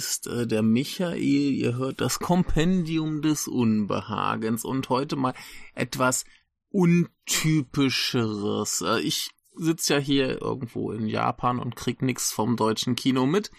ist 0.00 0.26
äh, 0.28 0.46
der 0.46 0.62
Michael. 0.62 1.18
Ihr 1.18 1.76
hört 1.76 2.00
das 2.00 2.20
Kompendium 2.20 3.20
des 3.20 3.46
Unbehagens 3.46 4.64
und 4.64 4.88
heute 4.88 5.16
mal 5.16 5.34
etwas 5.74 6.24
untypischeres. 6.70 8.80
Äh, 8.80 9.00
ich 9.00 9.32
sitze 9.56 9.92
ja 9.94 10.00
hier 10.00 10.40
irgendwo 10.40 10.90
in 10.90 11.06
Japan 11.06 11.58
und 11.58 11.76
krieg 11.76 12.00
nix 12.00 12.32
vom 12.32 12.56
deutschen 12.56 12.96
Kino 12.96 13.26
mit. 13.26 13.50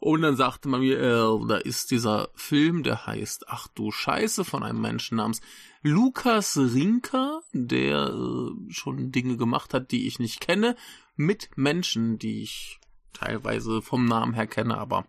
Und 0.00 0.22
dann 0.22 0.36
sagte 0.36 0.70
man 0.70 0.80
mir, 0.80 0.98
äh, 0.98 1.46
da 1.46 1.58
ist 1.58 1.90
dieser 1.90 2.30
Film, 2.34 2.82
der 2.82 3.06
heißt 3.06 3.48
Ach 3.48 3.68
du 3.68 3.90
Scheiße 3.90 4.46
von 4.46 4.62
einem 4.62 4.80
Menschen 4.80 5.18
namens 5.18 5.42
Lukas 5.82 6.56
Rinker, 6.56 7.42
der 7.52 8.14
äh, 8.14 8.72
schon 8.72 9.12
Dinge 9.12 9.36
gemacht 9.36 9.74
hat, 9.74 9.90
die 9.90 10.06
ich 10.06 10.20
nicht 10.20 10.40
kenne, 10.40 10.74
mit 11.16 11.50
Menschen, 11.56 12.18
die 12.18 12.40
ich 12.40 12.80
teilweise 13.12 13.82
vom 13.82 14.06
Namen 14.06 14.32
her 14.32 14.46
kenne, 14.46 14.78
aber 14.78 15.06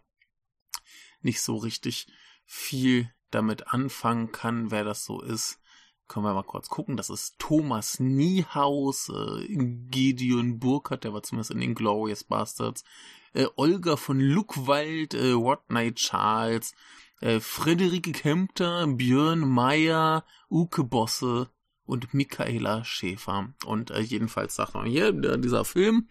nicht 1.28 1.42
so 1.42 1.58
richtig 1.58 2.08
viel 2.46 3.12
damit 3.30 3.68
anfangen 3.68 4.32
kann, 4.32 4.72
wer 4.72 4.84
das 4.84 5.04
so 5.06 5.22
ist. 5.22 5.60
Können 6.08 6.26
wir 6.26 6.34
mal 6.34 6.44
kurz 6.44 6.70
gucken. 6.70 6.96
Das 6.96 7.10
ist 7.10 7.38
Thomas 7.38 8.00
Niehaus, 8.00 9.10
äh, 9.10 9.46
Gideon 9.90 10.58
Burkhardt, 10.58 11.04
der 11.04 11.14
war 11.14 11.22
zumindest 11.22 11.52
in 11.52 11.60
den 11.60 11.76
Glorious 11.76 12.24
Bastards, 12.24 12.86
äh, 13.34 13.48
Olga 13.58 13.98
von 13.98 14.22
Luckwald, 14.22 15.14
äh, 15.14 15.32
Rodney 15.32 15.94
Charles, 15.94 16.74
äh, 17.20 17.42
Friederike 17.42 18.14
Kempter, 18.14 18.88
Björn 18.88 19.40
Meyer, 19.40 20.24
Uke 20.50 20.86
Bosse 20.86 21.50
und 21.84 22.14
Michaela 22.14 22.86
Schäfer. 22.86 23.54
Und 23.66 23.92
äh, 23.92 24.00
jedenfalls 24.00 24.56
sagt 24.56 24.76
man 24.76 24.86
hier, 24.86 25.12
der, 25.12 25.38
dieser 25.38 25.66
Film, 25.66 26.08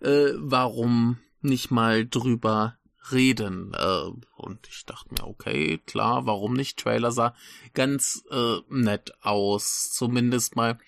äh, 0.00 0.32
warum 0.34 1.18
nicht 1.42 1.70
mal 1.70 2.08
drüber 2.08 2.76
reden. 3.10 3.74
Äh, 3.74 4.10
und 4.36 4.68
ich 4.68 4.84
dachte 4.86 5.14
mir, 5.14 5.26
okay, 5.26 5.78
klar, 5.86 6.26
warum 6.26 6.54
nicht? 6.54 6.78
Trailer 6.78 7.12
sah 7.12 7.34
ganz 7.74 8.24
äh, 8.30 8.58
nett 8.68 9.12
aus. 9.22 9.90
Zumindest 9.92 10.56
mal 10.56 10.78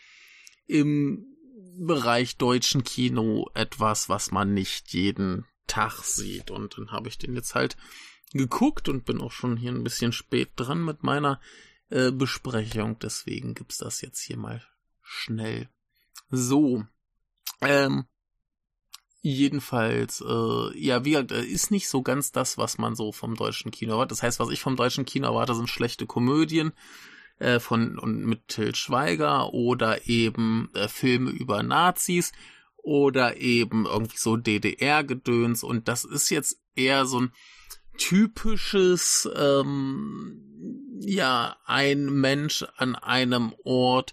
im 0.66 1.26
Bereich 1.76 2.36
deutschen 2.36 2.84
Kino 2.84 3.50
etwas, 3.54 4.08
was 4.08 4.30
man 4.30 4.54
nicht 4.54 4.92
jeden 4.92 5.46
Tag 5.66 6.04
sieht. 6.04 6.50
Und 6.50 6.78
dann 6.78 6.92
habe 6.92 7.08
ich 7.08 7.18
den 7.18 7.34
jetzt 7.34 7.54
halt 7.54 7.76
geguckt 8.32 8.88
und 8.88 9.04
bin 9.04 9.20
auch 9.20 9.32
schon 9.32 9.56
hier 9.56 9.72
ein 9.72 9.84
bisschen 9.84 10.12
spät 10.12 10.50
dran 10.56 10.84
mit 10.84 11.02
meiner 11.02 11.40
äh, 11.90 12.10
Besprechung. 12.10 12.98
Deswegen 13.00 13.54
gibt's 13.54 13.78
das 13.78 14.00
jetzt 14.00 14.20
hier 14.20 14.36
mal 14.36 14.62
schnell. 15.02 15.68
So. 16.30 16.84
Ähm, 17.60 18.06
jedenfalls, 19.25 20.20
äh, 20.20 20.78
ja, 20.78 21.03
wie 21.06 21.12
gesagt, 21.12 21.33
äh, 21.33 21.42
ist 21.42 21.70
nicht 21.70 21.89
so 21.89 22.03
ganz 22.03 22.30
das, 22.30 22.58
was 22.58 22.77
man 22.77 22.94
so 22.94 23.11
vom 23.11 23.36
deutschen 23.36 23.70
Kino 23.70 23.94
erwartet. 23.94 24.12
Das 24.12 24.22
heißt, 24.22 24.39
was 24.39 24.50
ich 24.50 24.61
vom 24.61 24.77
deutschen 24.77 25.06
Kino 25.06 25.28
erwarte, 25.28 25.55
sind 25.55 25.70
schlechte 25.70 26.05
Komödien 26.05 26.75
äh, 27.39 27.58
von 27.58 27.98
und 27.98 28.27
mit 28.27 28.48
Till 28.48 28.75
Schweiger 28.75 29.55
oder 29.55 30.06
eben 30.06 30.69
äh, 30.75 30.89
Filme 30.89 31.30
über 31.30 31.62
Nazis 31.62 32.33
oder 32.77 33.39
eben 33.39 33.86
irgendwie 33.86 34.19
so 34.19 34.36
DDR-Gedöns 34.36 35.64
und 35.64 35.89
das 35.89 36.05
ist 36.05 36.28
jetzt 36.28 36.61
eher 36.77 37.06
so 37.06 37.22
ein 37.22 37.33
typisches, 37.97 39.27
ähm, 39.34 40.98
ja, 41.00 41.56
ein 41.64 42.12
Mensch 42.12 42.63
an 42.77 42.95
einem 42.95 43.55
Ort 43.64 44.13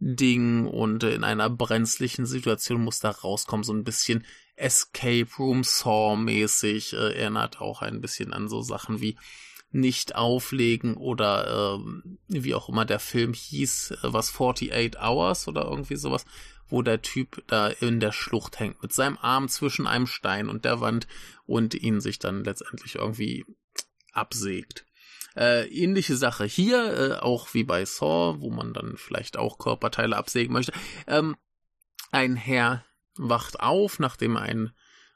Ding 0.00 0.66
und 0.66 1.02
in 1.04 1.24
einer 1.24 1.48
brenzlichen 1.48 2.26
Situation 2.26 2.82
muss 2.82 3.00
da 3.00 3.10
rauskommen, 3.10 3.64
so 3.64 3.72
ein 3.72 3.84
bisschen 3.84 4.26
Escape 4.60 5.28
Room 5.38 5.64
Saw 5.64 6.16
mäßig, 6.16 6.92
äh, 6.92 7.14
erinnert 7.14 7.60
auch 7.60 7.82
ein 7.82 8.00
bisschen 8.00 8.32
an 8.32 8.48
so 8.48 8.62
Sachen 8.62 9.00
wie 9.00 9.16
nicht 9.72 10.16
auflegen 10.16 10.96
oder 10.96 11.76
ähm, 11.78 12.18
wie 12.28 12.54
auch 12.54 12.68
immer 12.68 12.84
der 12.84 12.98
Film 12.98 13.34
hieß, 13.34 13.92
äh, 13.92 13.96
was 14.02 14.30
48 14.34 15.00
Hours 15.00 15.48
oder 15.48 15.64
irgendwie 15.64 15.96
sowas, 15.96 16.24
wo 16.68 16.82
der 16.82 17.02
Typ 17.02 17.42
da 17.46 17.68
in 17.68 18.00
der 18.00 18.12
Schlucht 18.12 18.58
hängt 18.58 18.82
mit 18.82 18.92
seinem 18.92 19.18
Arm 19.20 19.48
zwischen 19.48 19.86
einem 19.86 20.06
Stein 20.06 20.48
und 20.48 20.64
der 20.64 20.80
Wand 20.80 21.06
und 21.46 21.74
ihn 21.74 22.00
sich 22.00 22.18
dann 22.18 22.44
letztendlich 22.44 22.96
irgendwie 22.96 23.44
absägt. 24.12 24.86
Äh, 25.36 25.68
ähnliche 25.68 26.16
Sache 26.16 26.44
hier, 26.44 26.92
äh, 26.92 27.14
auch 27.20 27.54
wie 27.54 27.62
bei 27.62 27.84
Saw, 27.84 28.40
wo 28.40 28.50
man 28.50 28.72
dann 28.72 28.96
vielleicht 28.96 29.36
auch 29.36 29.58
Körperteile 29.58 30.16
absägen 30.16 30.52
möchte. 30.52 30.72
Ähm, 31.06 31.36
ein 32.10 32.34
Herr 32.34 32.84
wacht 33.28 33.60
auf, 33.60 33.98
nachdem 33.98 34.36
er 34.36 34.42
einen 34.42 34.72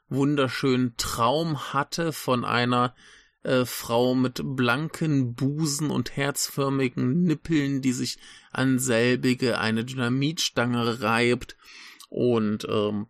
wunderschönen 0.07 0.95
Traum 0.97 1.73
hatte 1.73 2.13
von 2.13 2.45
einer 2.45 2.95
äh, 3.43 3.65
Frau 3.65 4.15
mit 4.15 4.41
blanken 4.43 5.35
Busen 5.35 5.89
und 5.89 6.15
herzförmigen 6.15 7.23
Nippeln, 7.23 7.81
die 7.81 7.93
sich 7.93 8.17
an 8.51 8.79
selbige 8.79 9.59
eine 9.59 9.83
Dynamitstange 9.83 11.01
reibt 11.01 11.57
und 12.09 12.67
ähm, 12.69 13.07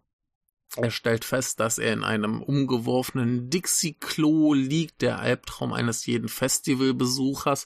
er 0.77 0.91
stellt 0.91 1.23
fest, 1.23 1.59
dass 1.59 1.77
er 1.77 1.93
in 1.93 2.03
einem 2.03 2.41
umgeworfenen 2.41 3.49
Dixie-Klo 3.49 4.53
liegt, 4.53 5.01
der 5.01 5.19
Albtraum 5.19 5.71
eines 5.71 6.05
jeden 6.05 6.27
Festivalbesuchers. 6.27 7.65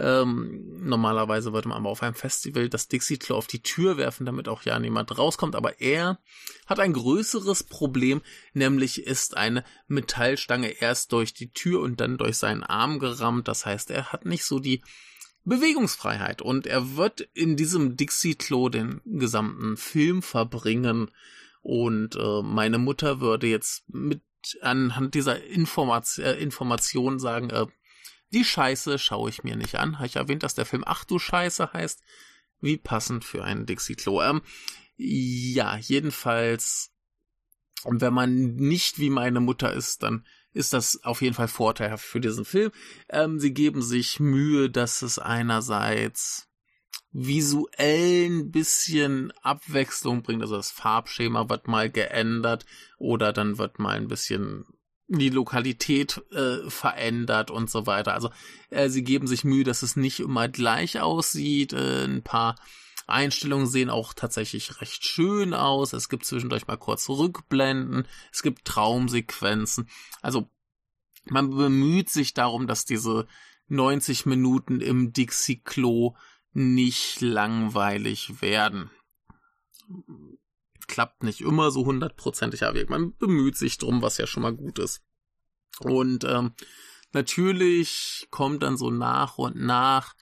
Ähm, 0.00 0.78
normalerweise 0.86 1.52
würde 1.52 1.68
man 1.68 1.78
aber 1.78 1.90
auf 1.90 2.04
einem 2.04 2.14
Festival 2.14 2.68
das 2.68 2.86
Dixie-Klo 2.86 3.34
auf 3.34 3.48
die 3.48 3.62
Tür 3.62 3.96
werfen, 3.96 4.26
damit 4.26 4.48
auch 4.48 4.62
ja 4.62 4.78
niemand 4.78 5.18
rauskommt. 5.18 5.56
Aber 5.56 5.80
er 5.80 6.20
hat 6.66 6.78
ein 6.78 6.92
größeres 6.92 7.64
Problem, 7.64 8.22
nämlich 8.54 9.04
ist 9.04 9.36
eine 9.36 9.64
Metallstange 9.88 10.68
erst 10.68 11.12
durch 11.12 11.34
die 11.34 11.50
Tür 11.50 11.80
und 11.80 12.00
dann 12.00 12.16
durch 12.16 12.36
seinen 12.36 12.62
Arm 12.62 13.00
gerammt. 13.00 13.48
Das 13.48 13.66
heißt, 13.66 13.90
er 13.90 14.12
hat 14.12 14.24
nicht 14.24 14.44
so 14.44 14.60
die 14.60 14.82
Bewegungsfreiheit 15.44 16.42
und 16.42 16.68
er 16.68 16.96
wird 16.96 17.22
in 17.34 17.56
diesem 17.56 17.96
Dixie-Klo 17.96 18.68
den 18.68 19.00
gesamten 19.04 19.76
Film 19.76 20.22
verbringen. 20.22 21.10
Und 21.60 22.14
äh, 22.14 22.42
meine 22.42 22.78
Mutter 22.78 23.20
würde 23.20 23.48
jetzt 23.48 23.82
mit 23.88 24.22
anhand 24.60 25.14
dieser 25.14 25.42
Informat 25.42 26.18
äh, 26.18 26.34
Information 26.34 27.18
sagen, 27.18 27.50
äh, 27.50 27.66
die 28.32 28.44
Scheiße 28.44 28.98
schaue 28.98 29.30
ich 29.30 29.44
mir 29.44 29.56
nicht 29.56 29.76
an. 29.76 29.96
Habe 29.96 30.06
ich 30.06 30.16
erwähnt, 30.16 30.42
dass 30.42 30.54
der 30.54 30.66
Film 30.66 30.84
Ach 30.86 31.04
du 31.04 31.18
Scheiße 31.18 31.72
heißt? 31.72 32.02
Wie 32.60 32.76
passend 32.76 33.24
für 33.24 33.44
einen 33.44 33.66
Dixie-Klo. 33.66 34.22
Ähm, 34.22 34.42
ja, 34.96 35.76
jedenfalls, 35.76 36.92
wenn 37.84 38.12
man 38.12 38.56
nicht 38.56 38.98
wie 38.98 39.10
meine 39.10 39.40
Mutter 39.40 39.72
ist, 39.72 40.02
dann 40.02 40.26
ist 40.52 40.72
das 40.72 41.04
auf 41.04 41.22
jeden 41.22 41.34
Fall 41.34 41.48
vorteilhaft 41.48 42.04
für 42.04 42.20
diesen 42.20 42.44
Film. 42.44 42.72
Ähm, 43.08 43.38
sie 43.38 43.54
geben 43.54 43.80
sich 43.80 44.18
Mühe, 44.18 44.68
dass 44.70 45.02
es 45.02 45.18
einerseits 45.18 46.48
visuell 47.12 48.26
ein 48.28 48.50
bisschen 48.50 49.32
Abwechslung 49.42 50.22
bringt. 50.22 50.42
Also 50.42 50.56
das 50.56 50.70
Farbschema 50.70 51.48
wird 51.48 51.68
mal 51.68 51.90
geändert 51.90 52.66
oder 52.98 53.32
dann 53.32 53.58
wird 53.58 53.78
mal 53.78 53.96
ein 53.96 54.08
bisschen 54.08 54.66
die 55.08 55.30
Lokalität 55.30 56.22
äh, 56.32 56.68
verändert 56.68 57.50
und 57.50 57.70
so 57.70 57.86
weiter. 57.86 58.12
Also 58.12 58.30
äh, 58.70 58.88
sie 58.90 59.02
geben 59.02 59.26
sich 59.26 59.42
Mühe, 59.42 59.64
dass 59.64 59.82
es 59.82 59.96
nicht 59.96 60.20
immer 60.20 60.48
gleich 60.48 61.00
aussieht. 61.00 61.72
Äh, 61.72 62.04
ein 62.04 62.22
paar 62.22 62.56
Einstellungen 63.06 63.66
sehen 63.66 63.88
auch 63.88 64.12
tatsächlich 64.12 64.82
recht 64.82 65.04
schön 65.04 65.54
aus. 65.54 65.94
Es 65.94 66.10
gibt 66.10 66.26
zwischendurch 66.26 66.66
mal 66.66 66.76
kurz 66.76 67.08
Rückblenden. 67.08 68.06
Es 68.30 68.42
gibt 68.42 68.66
Traumsequenzen. 68.66 69.88
Also 70.20 70.50
man 71.24 71.50
bemüht 71.50 72.10
sich 72.10 72.34
darum, 72.34 72.66
dass 72.66 72.84
diese 72.84 73.26
90 73.68 74.26
Minuten 74.26 74.80
im 74.80 75.12
Dixie-Klo 75.12 76.16
nicht 76.52 77.20
langweilig 77.22 78.42
werden 78.42 78.90
klappt 80.88 81.22
nicht 81.22 81.42
immer 81.42 81.70
so 81.70 81.84
hundertprozentig, 81.84 82.64
aber 82.64 82.84
man 82.88 83.14
bemüht 83.16 83.56
sich 83.56 83.78
drum, 83.78 84.02
was 84.02 84.18
ja 84.18 84.26
schon 84.26 84.42
mal 84.42 84.54
gut 84.54 84.80
ist. 84.80 85.04
Und 85.80 86.24
ähm, 86.24 86.52
natürlich 87.12 88.26
kommt 88.30 88.62
dann 88.62 88.76
so 88.76 88.90
nach 88.90 89.38
und 89.38 89.56
nach 89.56 90.14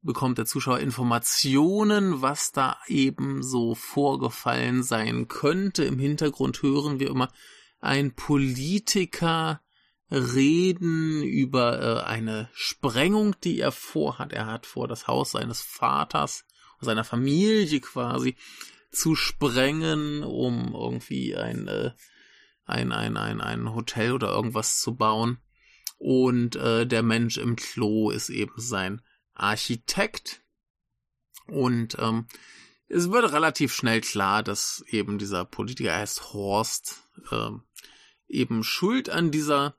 bekommt 0.00 0.38
der 0.38 0.46
Zuschauer 0.46 0.78
Informationen, 0.78 2.22
was 2.22 2.52
da 2.52 2.78
eben 2.86 3.42
so 3.42 3.74
vorgefallen 3.74 4.82
sein 4.82 5.28
könnte. 5.28 5.84
Im 5.84 5.98
Hintergrund 5.98 6.62
hören 6.62 7.00
wir 7.00 7.10
immer 7.10 7.30
ein 7.80 8.14
Politiker 8.14 9.60
reden 10.10 11.22
über 11.22 11.82
äh, 11.82 12.04
eine 12.04 12.48
Sprengung, 12.52 13.36
die 13.44 13.60
er 13.60 13.72
vorhat. 13.72 14.32
Er 14.32 14.46
hat 14.46 14.66
vor, 14.66 14.88
das 14.88 15.06
Haus 15.06 15.32
seines 15.32 15.60
Vaters, 15.60 16.44
seiner 16.80 17.04
Familie 17.04 17.80
quasi 17.80 18.36
zu 18.90 19.14
sprengen, 19.14 20.22
um 20.22 20.74
irgendwie 20.74 21.36
ein, 21.36 21.68
äh, 21.68 21.90
ein, 22.68 22.92
ein, 22.92 23.16
ein, 23.16 23.40
ein 23.40 23.74
Hotel 23.74 24.12
oder 24.12 24.28
irgendwas 24.28 24.80
zu 24.80 24.94
bauen. 24.94 25.38
Und 25.98 26.56
äh, 26.56 26.86
der 26.86 27.02
Mensch 27.02 27.38
im 27.38 27.56
Klo 27.56 28.10
ist 28.10 28.28
eben 28.28 28.52
sein 28.56 29.02
Architekt. 29.34 30.42
Und 31.46 31.96
ähm, 31.98 32.26
es 32.88 33.10
wird 33.10 33.32
relativ 33.32 33.74
schnell 33.74 34.00
klar, 34.00 34.42
dass 34.42 34.84
eben 34.88 35.18
dieser 35.18 35.44
Politiker 35.44 35.94
heißt 35.94 36.32
Horst 36.32 37.02
äh, 37.30 37.50
eben 38.28 38.62
schuld 38.62 39.10
an 39.10 39.30
dieser 39.30 39.76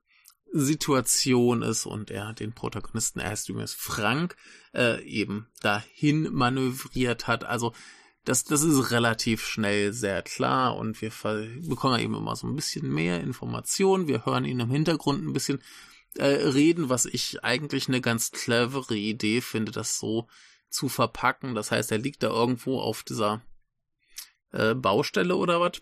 Situation 0.51 1.61
ist 1.61 1.85
und 1.85 2.09
er 2.09 2.33
den 2.33 2.53
Protagonisten, 2.53 3.19
er 3.19 3.29
heißt 3.29 3.49
übrigens 3.49 3.75
Frank, 3.75 4.35
äh, 4.73 5.01
eben 5.03 5.47
dahin 5.61 6.33
manövriert 6.33 7.27
hat. 7.27 7.43
Also 7.43 7.73
das, 8.29 8.43
das 8.43 8.61
ist 8.61 8.91
relativ 8.91 9.43
schnell 9.43 9.91
sehr 9.91 10.21
klar 10.21 10.77
und 10.77 11.01
wir 11.01 11.11
bekommen 11.67 11.99
eben 11.99 12.13
immer 12.13 12.35
so 12.35 12.45
ein 12.45 12.55
bisschen 12.55 12.87
mehr 12.87 13.21
Informationen. 13.21 14.07
Wir 14.07 14.23
hören 14.23 14.45
ihn 14.45 14.59
im 14.59 14.69
Hintergrund 14.69 15.25
ein 15.25 15.33
bisschen 15.33 15.63
äh, 16.13 16.25
reden, 16.25 16.89
was 16.89 17.07
ich 17.07 17.43
eigentlich 17.43 17.87
eine 17.87 18.01
ganz 18.01 18.29
clevere 18.29 18.95
Idee 18.95 19.41
finde, 19.41 19.71
das 19.71 19.97
so 19.97 20.27
zu 20.69 20.89
verpacken. 20.89 21.55
Das 21.55 21.71
heißt, 21.71 21.91
er 21.91 21.97
liegt 21.97 22.21
da 22.21 22.27
irgendwo 22.27 22.79
auf 22.79 23.01
dieser 23.01 23.41
äh, 24.51 24.75
Baustelle 24.75 25.35
oder 25.35 25.59
was. 25.59 25.81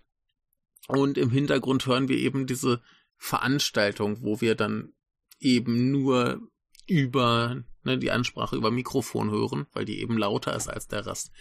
Und 0.87 1.17
im 1.17 1.31
Hintergrund 1.31 1.85
hören 1.85 2.07
wir 2.07 2.17
eben 2.17 2.47
diese 2.47 2.81
Veranstaltung, 3.17 4.21
wo 4.21 4.39
wir 4.39 4.55
dann 4.55 4.93
eben 5.41 5.91
nur 5.91 6.39
über 6.87 7.61
ne, 7.83 7.97
die 7.97 8.11
Ansprache 8.11 8.55
über 8.55 8.71
Mikrofon 8.71 9.31
hören, 9.31 9.67
weil 9.73 9.83
die 9.83 9.99
eben 9.99 10.17
lauter 10.17 10.55
ist 10.55 10.69
als 10.69 10.87
der 10.87 11.05
Rest. 11.05 11.33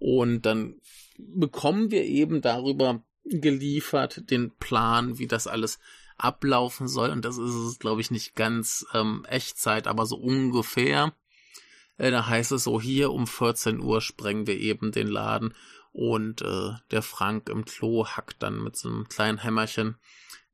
Und 0.00 0.42
dann 0.42 0.80
bekommen 1.18 1.90
wir 1.92 2.04
eben 2.04 2.40
darüber 2.40 3.02
geliefert 3.24 4.30
den 4.30 4.50
Plan, 4.56 5.18
wie 5.18 5.28
das 5.28 5.46
alles 5.46 5.78
ablaufen 6.16 6.88
soll. 6.88 7.10
Und 7.10 7.24
das 7.24 7.38
ist 7.38 7.54
es, 7.54 7.78
glaube 7.78 8.00
ich, 8.00 8.10
nicht 8.10 8.34
ganz 8.34 8.86
ähm, 8.92 9.24
Echtzeit, 9.28 9.86
aber 9.86 10.06
so 10.06 10.16
ungefähr. 10.16 11.12
Äh, 11.98 12.10
da 12.10 12.26
heißt 12.26 12.52
es 12.52 12.64
so, 12.64 12.80
hier 12.80 13.12
um 13.12 13.26
14 13.26 13.80
Uhr 13.80 14.00
sprengen 14.00 14.46
wir 14.46 14.58
eben 14.58 14.90
den 14.90 15.08
Laden 15.08 15.54
und 15.92 16.42
äh, 16.42 16.70
der 16.90 17.02
Frank 17.02 17.48
im 17.48 17.64
Klo 17.64 18.06
hackt 18.06 18.42
dann 18.42 18.62
mit 18.62 18.76
so 18.76 18.88
einem 18.88 19.08
kleinen 19.08 19.38
Hämmerchen 19.38 19.96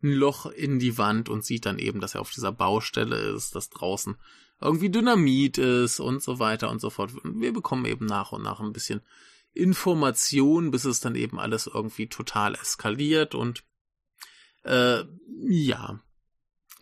ein 0.03 0.13
Loch 0.13 0.47
in 0.47 0.79
die 0.79 0.99
Wand 0.99 1.29
und 1.29 1.45
sieht 1.45 1.67
dann 1.67 1.79
eben, 1.79 2.01
dass 2.01 2.15
er 2.15 2.21
auf 2.21 2.31
dieser 2.31 2.53
Baustelle 2.53 3.17
ist, 3.17 3.55
dass 3.55 3.71
draußen 3.71 4.17
irgendwie 4.61 4.91
Dynamit 4.91 5.59
ist 5.59 6.01
und 6.01 6.23
so 6.23 6.39
weiter 6.39 6.71
und 6.71 6.81
so 6.81 6.91
fort. 6.91 7.13
Und 7.23 7.41
wir 7.41 7.53
bekommen 7.53 7.85
eben 7.85 8.07
nach 8.07 8.33
und 8.33 8.43
nach 8.43 8.61
ein 8.61 8.73
bisschen 8.73 9.03
Information, 9.57 10.71
bis 10.71 10.85
es 10.85 11.01
dann 11.01 11.15
eben 11.15 11.39
alles 11.39 11.67
irgendwie 11.67 12.09
total 12.09 12.55
eskaliert 12.55 13.35
und 13.35 13.65
äh, 14.65 15.05
ja, 15.49 16.01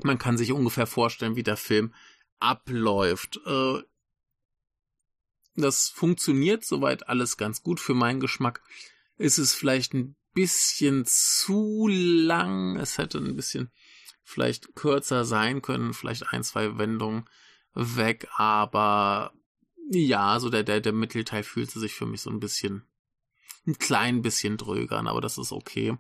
man 0.03 0.19
kann 0.19 0.37
sich 0.37 0.53
ungefähr 0.53 0.87
vorstellen, 0.87 1.37
wie 1.37 1.43
der 1.43 1.56
Film 1.56 1.94
abläuft. 2.41 3.41
Äh, 3.47 3.82
das 5.56 5.88
funktioniert 5.88 6.65
soweit 6.65 7.09
alles 7.09 7.37
ganz 7.37 7.62
gut 7.62 7.79
für 7.79 7.94
meinen 7.94 8.21
Geschmack. 8.21 8.61
Ist 9.17 9.38
es 9.38 9.55
vielleicht 9.55 9.94
ein 9.94 10.17
bisschen 10.32 11.05
zu 11.06 11.87
lang. 11.88 12.77
Es 12.77 12.99
hätte 12.99 13.19
ein 13.19 13.37
bisschen 13.37 13.70
vielleicht 14.25 14.75
kürzer 14.75 15.25
sein 15.25 15.62
können, 15.62 15.94
vielleicht 15.94 16.32
ein, 16.32 16.43
zwei 16.43 16.77
Wendungen 16.79 17.29
weg, 17.75 18.27
aber 18.37 19.32
ja, 19.90 20.38
so 20.40 20.50
der, 20.50 20.62
der, 20.62 20.81
der 20.81 20.92
Mittelteil 20.92 21.42
fühlte 21.42 21.78
sich 21.78 21.94
für 21.94 22.06
mich 22.06 22.22
so 22.22 22.31
ein 22.31 22.40
bisschen, 22.40 22.84
ein 23.66 23.78
klein 23.78 24.22
bisschen 24.22 24.56
dröger 24.56 24.98
aber 25.06 25.20
das 25.20 25.38
ist 25.38 25.52
okay. 25.52 25.96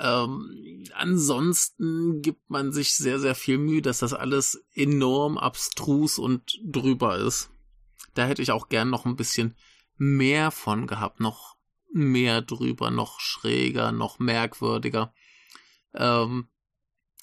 Ähm, 0.00 0.84
ansonsten 0.94 2.22
gibt 2.22 2.48
man 2.48 2.72
sich 2.72 2.94
sehr, 2.94 3.18
sehr 3.18 3.34
viel 3.34 3.58
Mühe, 3.58 3.82
dass 3.82 3.98
das 3.98 4.12
alles 4.12 4.64
enorm 4.74 5.38
abstrus 5.38 6.18
und 6.18 6.60
drüber 6.64 7.18
ist. 7.18 7.50
Da 8.14 8.24
hätte 8.24 8.42
ich 8.42 8.52
auch 8.52 8.68
gern 8.68 8.90
noch 8.90 9.06
ein 9.06 9.16
bisschen 9.16 9.56
mehr 9.96 10.50
von 10.52 10.86
gehabt, 10.86 11.18
noch 11.18 11.56
mehr 11.92 12.42
drüber, 12.42 12.90
noch 12.90 13.18
schräger, 13.18 13.90
noch 13.90 14.18
merkwürdiger. 14.20 15.12
Ähm, 15.94 16.48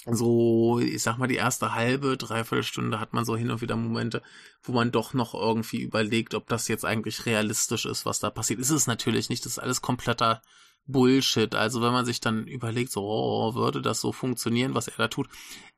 so, 0.05 0.79
ich 0.79 1.01
sag 1.01 1.17
mal, 1.17 1.27
die 1.27 1.35
erste 1.35 1.73
halbe, 1.73 2.15
dreiviertel 2.15 2.63
Stunde 2.63 2.99
hat 2.99 3.13
man 3.13 3.25
so 3.25 3.35
hin 3.35 3.49
und 3.49 3.61
wieder 3.61 3.75
Momente, 3.75 4.21
wo 4.61 4.71
man 4.71 4.91
doch 4.91 5.13
noch 5.13 5.33
irgendwie 5.33 5.81
überlegt, 5.81 6.35
ob 6.35 6.47
das 6.47 6.67
jetzt 6.67 6.85
eigentlich 6.85 7.25
realistisch 7.25 7.85
ist, 7.85 8.05
was 8.05 8.19
da 8.19 8.29
passiert. 8.29 8.59
Ist 8.59 8.69
es 8.69 8.85
natürlich 8.85 9.29
nicht, 9.29 9.45
das 9.45 9.53
ist 9.53 9.59
alles 9.59 9.81
kompletter 9.81 10.41
Bullshit. 10.85 11.55
Also 11.55 11.81
wenn 11.81 11.91
man 11.91 12.05
sich 12.05 12.19
dann 12.19 12.45
überlegt, 12.45 12.91
so, 12.91 13.03
oh, 13.03 13.55
würde 13.55 13.81
das 13.81 13.99
so 13.99 14.11
funktionieren, 14.11 14.75
was 14.75 14.87
er 14.87 14.97
da 14.97 15.07
tut, 15.07 15.27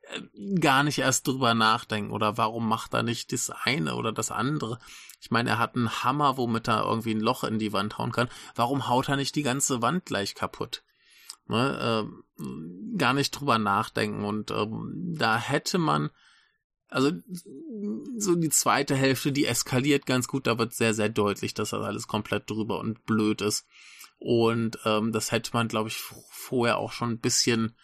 äh, 0.02 0.58
gar 0.58 0.82
nicht 0.82 0.98
erst 0.98 1.26
drüber 1.26 1.54
nachdenken 1.54 2.12
oder 2.12 2.36
warum 2.36 2.68
macht 2.68 2.92
er 2.92 3.02
nicht 3.02 3.32
das 3.32 3.50
eine 3.50 3.94
oder 3.94 4.12
das 4.12 4.30
andere. 4.30 4.78
Ich 5.20 5.30
meine, 5.30 5.50
er 5.50 5.58
hat 5.58 5.74
einen 5.74 6.04
Hammer, 6.04 6.36
womit 6.36 6.68
er 6.68 6.84
irgendwie 6.84 7.14
ein 7.14 7.20
Loch 7.20 7.44
in 7.44 7.58
die 7.58 7.72
Wand 7.72 7.98
hauen 7.98 8.12
kann. 8.12 8.28
Warum 8.54 8.88
haut 8.88 9.08
er 9.08 9.16
nicht 9.16 9.34
die 9.34 9.42
ganze 9.42 9.80
Wand 9.80 10.04
gleich 10.04 10.34
kaputt? 10.34 10.82
Ne, 11.48 12.08
äh, 12.38 12.98
gar 12.98 13.14
nicht 13.14 13.30
drüber 13.30 13.58
nachdenken. 13.58 14.24
Und 14.24 14.50
ähm, 14.50 15.14
da 15.16 15.38
hätte 15.38 15.78
man, 15.78 16.10
also 16.88 17.10
so 18.16 18.34
die 18.34 18.50
zweite 18.50 18.94
Hälfte, 18.94 19.32
die 19.32 19.46
eskaliert 19.46 20.06
ganz 20.06 20.28
gut, 20.28 20.46
da 20.46 20.58
wird 20.58 20.74
sehr, 20.74 20.94
sehr 20.94 21.08
deutlich, 21.08 21.54
dass 21.54 21.70
das 21.70 21.82
alles 21.82 22.06
komplett 22.06 22.48
drüber 22.50 22.78
und 22.78 23.04
blöd 23.04 23.40
ist. 23.40 23.66
Und 24.18 24.78
ähm, 24.84 25.12
das 25.12 25.32
hätte 25.32 25.50
man, 25.52 25.68
glaube 25.68 25.88
ich, 25.88 25.96
vorher 25.96 26.78
auch 26.78 26.92
schon 26.92 27.12
ein 27.12 27.20
bisschen 27.20 27.74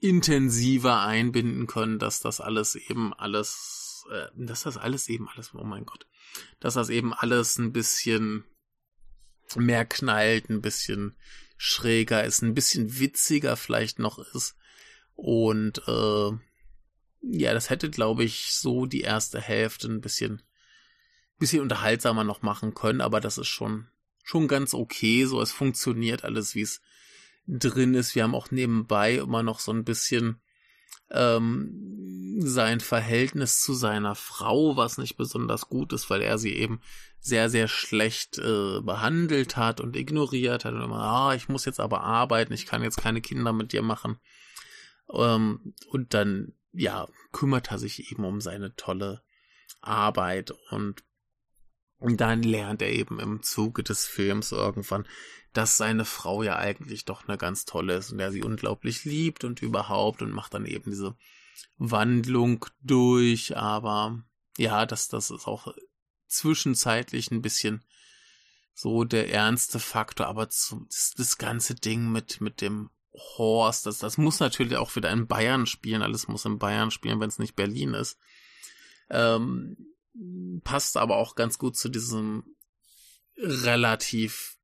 intensiver 0.00 1.02
einbinden 1.02 1.66
können, 1.66 1.98
dass 1.98 2.20
das 2.20 2.40
alles 2.40 2.74
eben 2.74 3.12
alles, 3.14 4.06
äh, 4.10 4.28
dass 4.34 4.62
das 4.62 4.78
alles 4.78 5.08
eben 5.08 5.28
alles, 5.28 5.54
oh 5.54 5.62
mein 5.62 5.84
Gott, 5.84 6.06
dass 6.58 6.74
das 6.74 6.88
eben 6.88 7.12
alles 7.12 7.58
ein 7.58 7.72
bisschen 7.72 8.44
mehr 9.56 9.84
knallt, 9.84 10.48
ein 10.48 10.62
bisschen 10.62 11.16
schräger 11.62 12.24
ist, 12.24 12.40
ein 12.40 12.54
bisschen 12.54 12.98
witziger 12.98 13.54
vielleicht 13.54 13.98
noch 13.98 14.18
ist. 14.34 14.56
Und 15.14 15.82
äh, 15.86 16.30
ja, 17.20 17.52
das 17.52 17.68
hätte, 17.68 17.90
glaube 17.90 18.24
ich, 18.24 18.54
so 18.54 18.86
die 18.86 19.02
erste 19.02 19.42
Hälfte 19.42 19.86
ein 19.88 20.00
bisschen, 20.00 20.40
bisschen 21.38 21.60
unterhaltsamer 21.60 22.24
noch 22.24 22.40
machen 22.40 22.72
können, 22.72 23.02
aber 23.02 23.20
das 23.20 23.36
ist 23.36 23.48
schon, 23.48 23.88
schon 24.22 24.48
ganz 24.48 24.72
okay. 24.72 25.26
So, 25.26 25.42
es 25.42 25.52
funktioniert 25.52 26.24
alles, 26.24 26.54
wie 26.54 26.62
es 26.62 26.80
drin 27.46 27.92
ist. 27.92 28.14
Wir 28.14 28.22
haben 28.22 28.34
auch 28.34 28.50
nebenbei 28.50 29.16
immer 29.16 29.42
noch 29.42 29.60
so 29.60 29.70
ein 29.70 29.84
bisschen 29.84 30.40
ähm, 31.10 32.38
sein 32.40 32.80
Verhältnis 32.80 33.60
zu 33.60 33.74
seiner 33.74 34.14
Frau, 34.14 34.76
was 34.76 34.98
nicht 34.98 35.16
besonders 35.16 35.68
gut 35.68 35.92
ist, 35.92 36.08
weil 36.10 36.22
er 36.22 36.38
sie 36.38 36.54
eben 36.54 36.80
sehr, 37.18 37.50
sehr 37.50 37.68
schlecht 37.68 38.38
äh, 38.38 38.80
behandelt 38.80 39.56
hat 39.56 39.80
und 39.80 39.96
ignoriert 39.96 40.64
hat 40.64 40.72
und 40.72 40.82
immer, 40.82 41.00
ah, 41.00 41.34
ich 41.34 41.48
muss 41.48 41.66
jetzt 41.66 41.80
aber 41.80 42.02
arbeiten, 42.02 42.52
ich 42.52 42.66
kann 42.66 42.82
jetzt 42.82 42.96
keine 42.96 43.20
Kinder 43.20 43.52
mit 43.52 43.72
dir 43.72 43.82
machen. 43.82 44.18
Ähm, 45.12 45.74
und 45.88 46.14
dann, 46.14 46.54
ja, 46.72 47.08
kümmert 47.32 47.70
er 47.70 47.78
sich 47.78 48.10
eben 48.10 48.24
um 48.24 48.40
seine 48.40 48.74
tolle 48.76 49.22
Arbeit 49.82 50.52
und 50.70 51.02
und 52.00 52.20
dann 52.20 52.42
lernt 52.42 52.82
er 52.82 52.90
eben 52.90 53.20
im 53.20 53.42
Zuge 53.42 53.82
des 53.82 54.06
Films 54.06 54.52
irgendwann, 54.52 55.06
dass 55.52 55.76
seine 55.76 56.04
Frau 56.04 56.42
ja 56.42 56.56
eigentlich 56.56 57.04
doch 57.04 57.28
eine 57.28 57.36
ganz 57.36 57.64
tolle 57.64 57.94
ist 57.94 58.12
und 58.12 58.20
er 58.20 58.32
sie 58.32 58.42
unglaublich 58.42 59.04
liebt 59.04 59.44
und 59.44 59.62
überhaupt 59.62 60.22
und 60.22 60.32
macht 60.32 60.54
dann 60.54 60.66
eben 60.66 60.90
diese 60.90 61.16
Wandlung 61.76 62.66
durch, 62.82 63.56
aber 63.56 64.22
ja, 64.56 64.86
das, 64.86 65.08
das 65.08 65.30
ist 65.30 65.46
auch 65.46 65.74
zwischenzeitlich 66.26 67.30
ein 67.30 67.42
bisschen 67.42 67.84
so 68.72 69.04
der 69.04 69.30
ernste 69.30 69.78
Faktor, 69.78 70.26
aber 70.26 70.48
zu, 70.48 70.86
das, 70.88 71.12
das 71.16 71.38
ganze 71.38 71.74
Ding 71.74 72.10
mit, 72.10 72.40
mit 72.40 72.60
dem 72.60 72.90
Horst, 73.12 73.86
das, 73.86 73.98
das 73.98 74.16
muss 74.16 74.40
natürlich 74.40 74.76
auch 74.76 74.94
wieder 74.96 75.10
in 75.10 75.26
Bayern 75.26 75.66
spielen, 75.66 76.02
alles 76.02 76.28
muss 76.28 76.44
in 76.44 76.58
Bayern 76.58 76.90
spielen, 76.90 77.20
wenn 77.20 77.28
es 77.28 77.38
nicht 77.38 77.56
Berlin 77.56 77.94
ist. 77.94 78.18
Ähm, 79.10 79.76
passt 80.64 80.96
aber 80.96 81.16
auch 81.16 81.34
ganz 81.34 81.58
gut 81.58 81.76
zu 81.76 81.88
diesem 81.88 82.44
relativ 83.36 84.56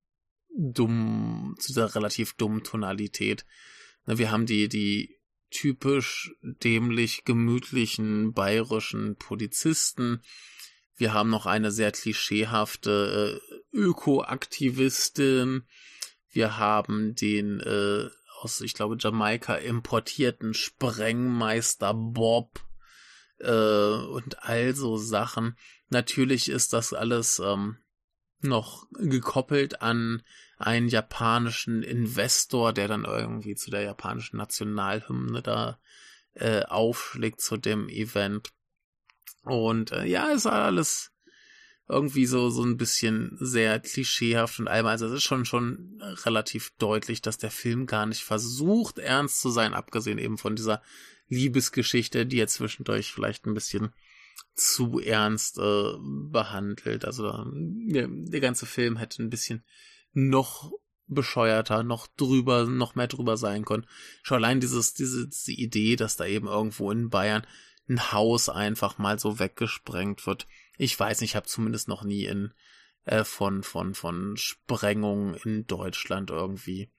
dumm, 0.56 1.54
zu 1.58 1.68
dieser 1.68 1.94
relativ 1.94 2.34
dummen 2.34 2.64
Tonalität. 2.64 3.44
Wir 4.06 4.30
haben 4.30 4.46
die, 4.46 4.68
die 4.68 5.16
typisch 5.50 6.34
dämlich 6.42 7.24
gemütlichen 7.24 8.32
bayerischen 8.32 9.16
Polizisten. 9.16 10.22
Wir 10.96 11.12
haben 11.12 11.30
noch 11.30 11.46
eine 11.46 11.70
sehr 11.70 11.92
klischeehafte 11.92 13.40
äh, 13.40 13.76
Ökoaktivistin. 13.76 15.64
Wir 16.30 16.58
haben 16.58 17.14
den 17.14 17.60
äh, 17.60 18.08
aus, 18.40 18.60
ich 18.60 18.74
glaube, 18.74 18.96
Jamaika 18.98 19.56
importierten 19.56 20.54
Sprengmeister 20.54 21.94
Bob 21.94 22.65
äh, 23.38 23.50
und 23.50 24.42
all 24.42 24.74
so 24.74 24.96
Sachen. 24.96 25.56
Natürlich 25.88 26.48
ist 26.48 26.72
das 26.72 26.92
alles 26.92 27.38
ähm, 27.38 27.78
noch 28.40 28.86
gekoppelt 28.92 29.82
an 29.82 30.22
einen 30.58 30.88
japanischen 30.88 31.82
Investor, 31.82 32.72
der 32.72 32.88
dann 32.88 33.04
irgendwie 33.04 33.54
zu 33.54 33.70
der 33.70 33.82
japanischen 33.82 34.38
Nationalhymne 34.38 35.42
da 35.42 35.78
äh, 36.34 36.62
aufschlägt 36.62 37.40
zu 37.40 37.56
dem 37.56 37.88
Event. 37.88 38.52
Und 39.42 39.92
äh, 39.92 40.04
ja, 40.06 40.30
ist 40.30 40.46
alles 40.46 41.12
irgendwie 41.88 42.26
so, 42.26 42.50
so 42.50 42.64
ein 42.64 42.76
bisschen 42.76 43.36
sehr 43.40 43.78
klischeehaft 43.78 44.58
und 44.58 44.68
allem. 44.68 44.86
Also 44.86 45.06
es 45.06 45.12
ist 45.12 45.22
schon, 45.22 45.44
schon 45.44 46.00
relativ 46.24 46.72
deutlich, 46.78 47.22
dass 47.22 47.38
der 47.38 47.50
Film 47.50 47.86
gar 47.86 48.06
nicht 48.06 48.24
versucht, 48.24 48.98
ernst 48.98 49.40
zu 49.40 49.50
sein, 49.50 49.72
abgesehen 49.72 50.18
eben 50.18 50.36
von 50.36 50.56
dieser 50.56 50.82
Liebesgeschichte, 51.28 52.26
die 52.26 52.38
er 52.38 52.48
zwischendurch 52.48 53.12
vielleicht 53.12 53.46
ein 53.46 53.54
bisschen 53.54 53.92
zu 54.54 55.00
ernst 55.00 55.58
äh, 55.58 55.92
behandelt. 56.30 57.04
Also 57.04 57.44
der, 57.52 58.08
der 58.08 58.40
ganze 58.40 58.66
Film 58.66 58.96
hätte 58.96 59.22
ein 59.22 59.30
bisschen 59.30 59.64
noch 60.12 60.72
bescheuerter, 61.06 61.82
noch 61.82 62.06
drüber, 62.06 62.66
noch 62.66 62.94
mehr 62.94 63.06
drüber 63.06 63.36
sein 63.36 63.64
können. 63.64 63.86
Schon 64.22 64.38
allein 64.38 64.60
dieses, 64.60 64.94
diese, 64.94 65.28
diese 65.28 65.52
Idee, 65.52 65.96
dass 65.96 66.16
da 66.16 66.26
eben 66.26 66.46
irgendwo 66.46 66.90
in 66.90 67.10
Bayern 67.10 67.46
ein 67.88 68.12
Haus 68.12 68.48
einfach 68.48 68.98
mal 68.98 69.18
so 69.18 69.38
weggesprengt 69.38 70.26
wird 70.26 70.46
ich 70.78 70.98
weiß 70.98 71.20
nicht, 71.20 71.30
ich 71.30 71.36
habe 71.36 71.46
zumindest 71.46 71.88
noch 71.88 72.04
nie 72.04 72.24
in 72.24 72.52
äh, 73.04 73.24
von 73.24 73.62
von 73.62 73.94
von 73.94 74.36
Sprengungen 74.36 75.34
in 75.34 75.66
Deutschland 75.66 76.30
irgendwie 76.30 76.90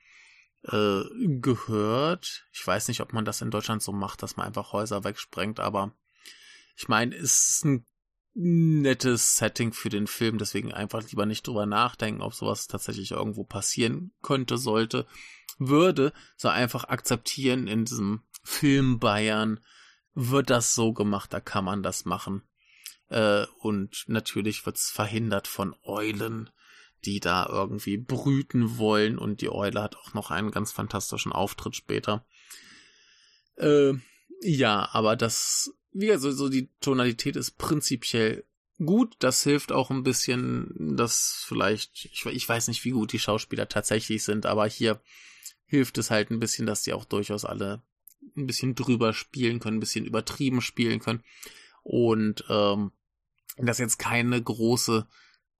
äh, 0.71 1.03
gehört. 1.39 2.45
Ich 2.51 2.65
weiß 2.65 2.87
nicht, 2.87 3.01
ob 3.01 3.13
man 3.13 3.25
das 3.25 3.41
in 3.41 3.51
Deutschland 3.51 3.81
so 3.81 3.91
macht, 3.91 4.23
dass 4.23 4.37
man 4.37 4.47
einfach 4.47 4.73
Häuser 4.73 5.03
wegsprengt, 5.03 5.59
aber 5.59 5.93
ich 6.75 6.87
meine, 6.87 7.15
es 7.15 7.49
ist 7.49 7.65
ein 7.65 7.85
nettes 8.33 9.35
Setting 9.35 9.73
für 9.73 9.89
den 9.89 10.05
Film, 10.05 10.37
deswegen 10.37 10.71
einfach 10.71 11.01
lieber 11.09 11.25
nicht 11.25 11.47
drüber 11.47 11.65
nachdenken, 11.65 12.21
ob 12.21 12.35
sowas 12.35 12.67
tatsächlich 12.67 13.11
irgendwo 13.11 13.43
passieren 13.43 14.11
könnte, 14.21 14.57
sollte, 14.57 15.07
würde, 15.57 16.13
so 16.35 16.49
einfach 16.49 16.83
akzeptieren 16.83 17.67
in 17.67 17.85
diesem 17.85 18.21
Film 18.43 18.99
Bayern 18.99 19.59
wird 20.13 20.49
das 20.49 20.73
so 20.73 20.93
gemacht, 20.93 21.33
da 21.33 21.39
kann 21.39 21.65
man 21.65 21.81
das 21.81 22.05
machen. 22.05 22.43
Äh, 23.09 23.45
und 23.59 24.03
natürlich 24.07 24.65
wird's 24.65 24.91
verhindert 24.91 25.47
von 25.47 25.75
Eulen, 25.83 26.49
die 27.05 27.19
da 27.19 27.47
irgendwie 27.49 27.97
brüten 27.97 28.77
wollen. 28.77 29.17
Und 29.17 29.41
die 29.41 29.49
Eule 29.49 29.81
hat 29.81 29.95
auch 29.95 30.13
noch 30.13 30.31
einen 30.31 30.51
ganz 30.51 30.71
fantastischen 30.71 31.31
Auftritt 31.31 31.75
später. 31.75 32.25
Äh, 33.55 33.93
ja, 34.41 34.89
aber 34.91 35.15
das, 35.15 35.73
wie 35.91 36.11
also 36.11 36.31
so 36.31 36.49
die 36.49 36.69
Tonalität 36.79 37.35
ist 37.35 37.57
prinzipiell 37.57 38.45
gut. 38.77 39.15
Das 39.19 39.43
hilft 39.43 39.71
auch 39.71 39.89
ein 39.89 40.03
bisschen, 40.03 40.95
dass 40.95 41.43
vielleicht, 41.47 42.05
ich, 42.05 42.25
ich 42.25 42.47
weiß 42.47 42.67
nicht, 42.67 42.85
wie 42.85 42.91
gut 42.91 43.13
die 43.13 43.19
Schauspieler 43.19 43.67
tatsächlich 43.67 44.23
sind, 44.23 44.45
aber 44.45 44.67
hier 44.67 45.01
hilft 45.65 45.97
es 45.97 46.11
halt 46.11 46.31
ein 46.31 46.39
bisschen, 46.39 46.65
dass 46.65 46.83
die 46.83 46.93
auch 46.93 47.05
durchaus 47.05 47.45
alle 47.45 47.81
ein 48.35 48.47
bisschen 48.47 48.75
drüber 48.75 49.13
spielen 49.13 49.59
können, 49.59 49.77
ein 49.77 49.81
bisschen 49.81 50.05
übertrieben 50.05 50.61
spielen 50.61 50.99
können. 50.99 51.23
Und 51.83 52.43
ähm, 52.49 52.91
das 53.57 53.79
jetzt 53.79 53.97
keine 53.97 54.41
große 54.41 55.07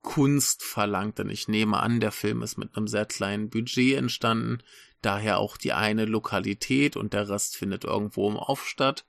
Kunst 0.02 0.62
verlangt, 0.62 1.18
denn 1.18 1.30
ich 1.30 1.48
nehme 1.48 1.80
an, 1.80 2.00
der 2.00 2.12
Film 2.12 2.42
ist 2.42 2.56
mit 2.56 2.76
einem 2.76 2.88
sehr 2.88 3.06
kleinen 3.06 3.50
Budget 3.50 3.96
entstanden, 3.96 4.62
daher 5.02 5.38
auch 5.38 5.56
die 5.56 5.72
eine 5.72 6.04
Lokalität 6.04 6.96
und 6.96 7.12
der 7.12 7.28
Rest 7.28 7.56
findet 7.56 7.84
irgendwo 7.84 8.28
im 8.28 8.36
Off 8.36 8.66
statt. 8.66 9.04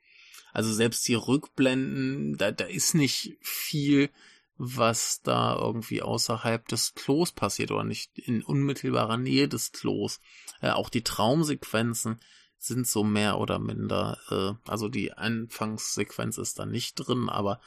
Also 0.51 0.73
selbst 0.73 1.07
die 1.07 1.15
Rückblenden, 1.15 2.37
da, 2.37 2.51
da 2.51 2.65
ist 2.65 2.95
nicht 2.95 3.37
viel, 3.41 4.09
was 4.57 5.21
da 5.21 5.55
irgendwie 5.55 6.01
außerhalb 6.01 6.67
des 6.67 6.93
Klos 6.93 7.31
passiert 7.31 7.71
oder 7.71 7.85
nicht 7.85 8.17
in 8.17 8.43
unmittelbarer 8.43 9.17
Nähe 9.17 9.47
des 9.47 9.71
Klos. 9.71 10.19
Äh, 10.61 10.71
auch 10.71 10.89
die 10.89 11.03
Traumsequenzen 11.03 12.19
sind 12.57 12.85
so 12.85 13.05
mehr 13.05 13.37
oder 13.39 13.57
minder, 13.57 14.17
äh, 14.29 14.69
also 14.69 14.89
die 14.89 15.13
Anfangssequenz 15.13 16.37
ist 16.37 16.59
da 16.59 16.65
nicht 16.65 16.95
drin, 16.95 17.29
aber 17.29 17.61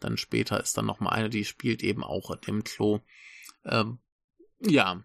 dann 0.00 0.16
später 0.16 0.60
ist 0.60 0.76
dann 0.76 0.86
nochmal 0.86 1.14
eine, 1.14 1.30
die 1.30 1.44
spielt 1.44 1.82
eben 1.82 2.04
auch 2.04 2.30
im 2.46 2.64
Klo. 2.64 3.00
Ähm, 3.64 3.98
ja. 4.60 5.02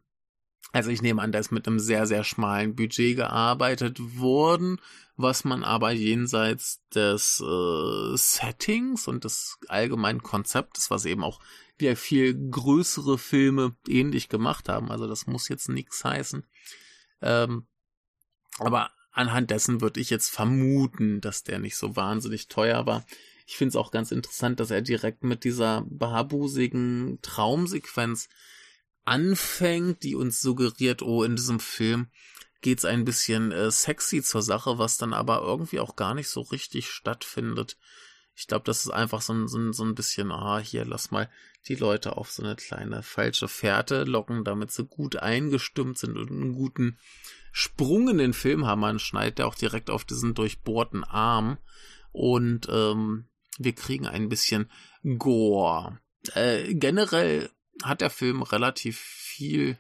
Also 0.72 0.92
ich 0.92 1.02
nehme 1.02 1.22
an, 1.22 1.32
da 1.32 1.40
ist 1.40 1.52
mit 1.52 1.68
einem 1.68 1.80
sehr, 1.80 2.06
sehr 2.06 2.24
schmalen 2.24 2.76
Budget 2.76 3.16
gearbeitet 3.16 4.20
worden, 4.20 4.80
was 5.16 5.44
man 5.44 5.64
aber 5.64 5.92
jenseits 5.92 6.86
des 6.94 7.42
äh, 7.42 8.16
Settings 8.16 9.08
und 9.08 9.24
des 9.24 9.58
allgemeinen 9.68 10.22
Konzeptes, 10.22 10.92
was 10.92 11.06
eben 11.06 11.24
auch 11.24 11.40
wieder 11.80 11.96
viel 11.96 12.36
größere 12.50 13.18
Filme 13.18 13.76
ähnlich 13.88 14.30
gemacht 14.30 14.70
haben, 14.70 14.92
also 14.92 15.08
das 15.08 15.28
muss 15.28 15.50
jetzt 15.50 15.70
nichts 15.70 16.04
heißen. 16.04 16.46
Ähm, 17.22 17.68
aber 18.60 18.92
anhand 19.12 19.52
dessen 19.52 19.82
würde 19.82 20.00
ich 20.00 20.10
jetzt 20.10 20.30
vermuten, 20.30 21.22
dass 21.22 21.44
der 21.44 21.60
nicht 21.60 21.78
so 21.78 21.96
wahnsinnig 21.96 22.48
teuer 22.48 22.86
war. 22.86 23.06
Ich 23.50 23.58
finde 23.58 23.70
es 23.70 23.76
auch 23.78 23.90
ganz 23.90 24.12
interessant, 24.12 24.60
dass 24.60 24.70
er 24.70 24.84
direkt 24.84 25.24
mit 25.24 25.44
dieser 25.44 25.84
barbusigen 25.90 27.18
Traumsequenz 27.24 28.30
anfängt, 29.06 30.04
die 30.04 30.14
uns 30.14 30.40
suggeriert, 30.40 31.02
oh, 31.02 31.24
in 31.24 31.36
diesem 31.36 31.60
Film 31.60 32.12
geht's 32.62 32.86
ein 32.86 33.06
bisschen 33.06 33.52
äh, 33.52 33.72
sexy 33.72 34.22
zur 34.22 34.44
Sache, 34.44 34.78
was 34.78 34.98
dann 34.98 35.14
aber 35.14 35.42
irgendwie 35.42 35.80
auch 35.80 35.96
gar 35.96 36.14
nicht 36.14 36.30
so 36.30 36.42
richtig 36.42 36.92
stattfindet. 36.92 37.80
Ich 38.36 38.46
glaube, 38.46 38.66
das 38.66 38.86
ist 38.86 38.92
einfach 38.92 39.22
so 39.24 39.34
ein, 39.34 39.48
so, 39.48 39.72
so 39.72 39.84
ein 39.84 39.96
bisschen, 39.96 40.32
ah, 40.32 40.60
hier, 40.60 40.86
lass 40.86 41.10
mal 41.10 41.28
die 41.68 41.76
Leute 41.76 42.18
auf 42.18 42.30
so 42.30 42.44
eine 42.44 42.56
kleine 42.56 43.02
falsche 43.02 43.48
Fährte 43.48 44.04
locken, 44.04 44.44
damit 44.44 44.70
sie 44.70 44.86
gut 44.86 45.16
eingestimmt 45.16 45.98
sind 45.98 46.20
und 46.20 46.30
einen 46.30 46.54
guten 46.54 47.00
Sprung 47.52 48.10
in 48.10 48.20
den 48.20 48.34
Film 48.34 48.68
haben. 48.68 48.82
Man 48.82 49.00
schneidet 49.00 49.40
ja 49.40 49.48
auch 49.48 49.56
direkt 49.56 49.90
auf 49.90 50.06
diesen 50.06 50.36
durchbohrten 50.36 51.04
Arm. 51.04 51.58
Und 52.12 52.68
ähm, 52.70 53.29
wir 53.60 53.74
kriegen 53.74 54.08
ein 54.08 54.30
bisschen 54.30 54.72
Gore. 55.04 56.00
Äh, 56.34 56.74
generell 56.74 57.50
hat 57.84 58.02
der 58.02 58.10
Film 58.10 58.42
relativ 58.42 58.98
viel, 59.00 59.78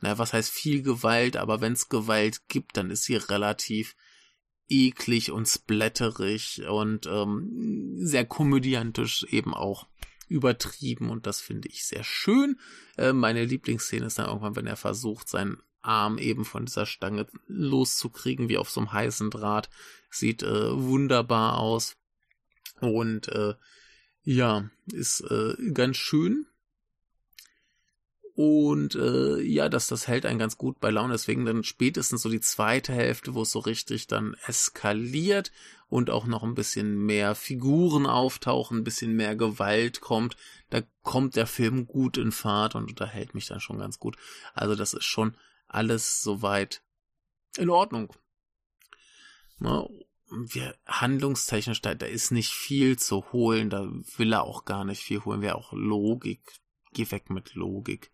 na, 0.00 0.18
was 0.18 0.32
heißt 0.32 0.50
viel 0.50 0.82
Gewalt, 0.82 1.36
aber 1.36 1.60
wenn 1.60 1.72
es 1.72 1.88
Gewalt 1.88 2.48
gibt, 2.48 2.76
dann 2.76 2.90
ist 2.90 3.04
sie 3.04 3.16
relativ 3.16 3.96
eklig 4.68 5.30
und 5.30 5.46
splatterig 5.46 6.62
und 6.68 7.06
ähm, 7.06 7.94
sehr 7.98 8.26
komödiantisch 8.26 9.24
eben 9.30 9.54
auch 9.54 9.86
übertrieben 10.28 11.10
und 11.10 11.26
das 11.26 11.40
finde 11.40 11.68
ich 11.68 11.84
sehr 11.84 12.02
schön. 12.02 12.58
Äh, 12.96 13.12
meine 13.12 13.44
Lieblingsszene 13.44 14.06
ist 14.06 14.18
dann 14.18 14.26
irgendwann, 14.26 14.56
wenn 14.56 14.66
er 14.66 14.76
versucht, 14.76 15.28
seinen 15.28 15.62
Arm 15.82 16.18
eben 16.18 16.44
von 16.44 16.66
dieser 16.66 16.84
Stange 16.84 17.26
loszukriegen, 17.46 18.48
wie 18.48 18.58
auf 18.58 18.70
so 18.70 18.80
einem 18.80 18.92
heißen 18.92 19.30
Draht. 19.30 19.70
Sieht 20.10 20.42
äh, 20.42 20.76
wunderbar 20.76 21.58
aus. 21.58 21.96
Und 22.80 23.28
äh, 23.28 23.54
ja, 24.22 24.68
ist 24.92 25.20
äh, 25.20 25.54
ganz 25.72 25.96
schön. 25.96 26.46
Und 28.34 28.94
äh, 28.96 29.40
ja, 29.40 29.70
das, 29.70 29.86
das 29.86 30.08
hält 30.08 30.26
einen 30.26 30.38
ganz 30.38 30.58
gut 30.58 30.78
bei 30.78 30.90
Laune. 30.90 31.14
Deswegen 31.14 31.46
dann 31.46 31.64
spätestens 31.64 32.20
so 32.20 32.28
die 32.28 32.40
zweite 32.40 32.92
Hälfte, 32.92 33.32
wo 33.34 33.42
es 33.42 33.50
so 33.50 33.60
richtig 33.60 34.08
dann 34.08 34.36
eskaliert 34.46 35.52
und 35.88 36.10
auch 36.10 36.26
noch 36.26 36.42
ein 36.42 36.54
bisschen 36.54 36.98
mehr 36.98 37.34
Figuren 37.34 38.04
auftauchen, 38.04 38.78
ein 38.78 38.84
bisschen 38.84 39.14
mehr 39.16 39.36
Gewalt 39.36 40.02
kommt, 40.02 40.36
da 40.68 40.82
kommt 41.02 41.36
der 41.36 41.46
Film 41.46 41.86
gut 41.86 42.18
in 42.18 42.32
Fahrt 42.32 42.74
und 42.74 42.90
unterhält 42.90 43.34
mich 43.34 43.46
dann 43.46 43.60
schon 43.60 43.78
ganz 43.78 43.98
gut. 43.98 44.16
Also 44.52 44.74
das 44.74 44.92
ist 44.92 45.04
schon 45.04 45.34
alles 45.66 46.20
soweit 46.22 46.82
in 47.56 47.70
Ordnung. 47.70 48.12
Na, 49.58 49.88
wir 50.30 50.76
handlungstechnisch, 50.86 51.80
da, 51.82 51.94
da 51.94 52.06
ist 52.06 52.30
nicht 52.30 52.52
viel 52.52 52.98
zu 52.98 53.32
holen, 53.32 53.70
da 53.70 53.88
will 54.16 54.32
er 54.32 54.44
auch 54.44 54.64
gar 54.64 54.84
nicht 54.84 55.02
viel 55.02 55.24
holen, 55.24 55.40
wäre 55.40 55.56
auch 55.56 55.72
Logik. 55.72 56.40
Geh 56.92 57.10
weg 57.10 57.30
mit 57.30 57.54
Logik. 57.54 58.10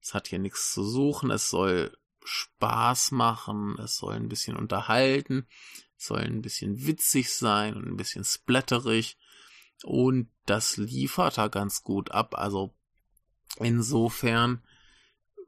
Es 0.00 0.14
hat 0.14 0.28
hier 0.28 0.38
nichts 0.38 0.72
zu 0.72 0.84
suchen, 0.84 1.30
es 1.30 1.50
soll 1.50 1.96
Spaß 2.24 3.10
machen, 3.12 3.78
es 3.78 3.96
soll 3.96 4.14
ein 4.14 4.28
bisschen 4.28 4.56
unterhalten, 4.56 5.46
es 5.98 6.06
soll 6.06 6.20
ein 6.20 6.42
bisschen 6.42 6.86
witzig 6.86 7.32
sein 7.32 7.74
und 7.74 7.86
ein 7.86 7.96
bisschen 7.96 8.24
splatterig. 8.24 9.18
Und 9.82 10.30
das 10.46 10.76
liefert 10.76 11.38
er 11.38 11.48
ganz 11.48 11.82
gut 11.82 12.12
ab. 12.12 12.36
Also 12.36 12.74
insofern 13.58 14.62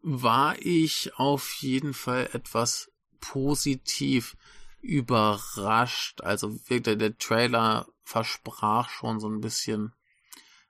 war 0.02 0.56
ich 0.58 1.14
auf 1.14 1.54
jeden 1.54 1.94
Fall 1.94 2.28
etwas 2.32 2.92
positiv 3.20 4.36
überrascht. 4.84 6.20
Also 6.20 6.58
wirklich, 6.68 6.98
der 6.98 7.16
Trailer 7.16 7.86
versprach 8.02 8.90
schon 8.90 9.18
so 9.18 9.28
ein 9.28 9.40
bisschen 9.40 9.94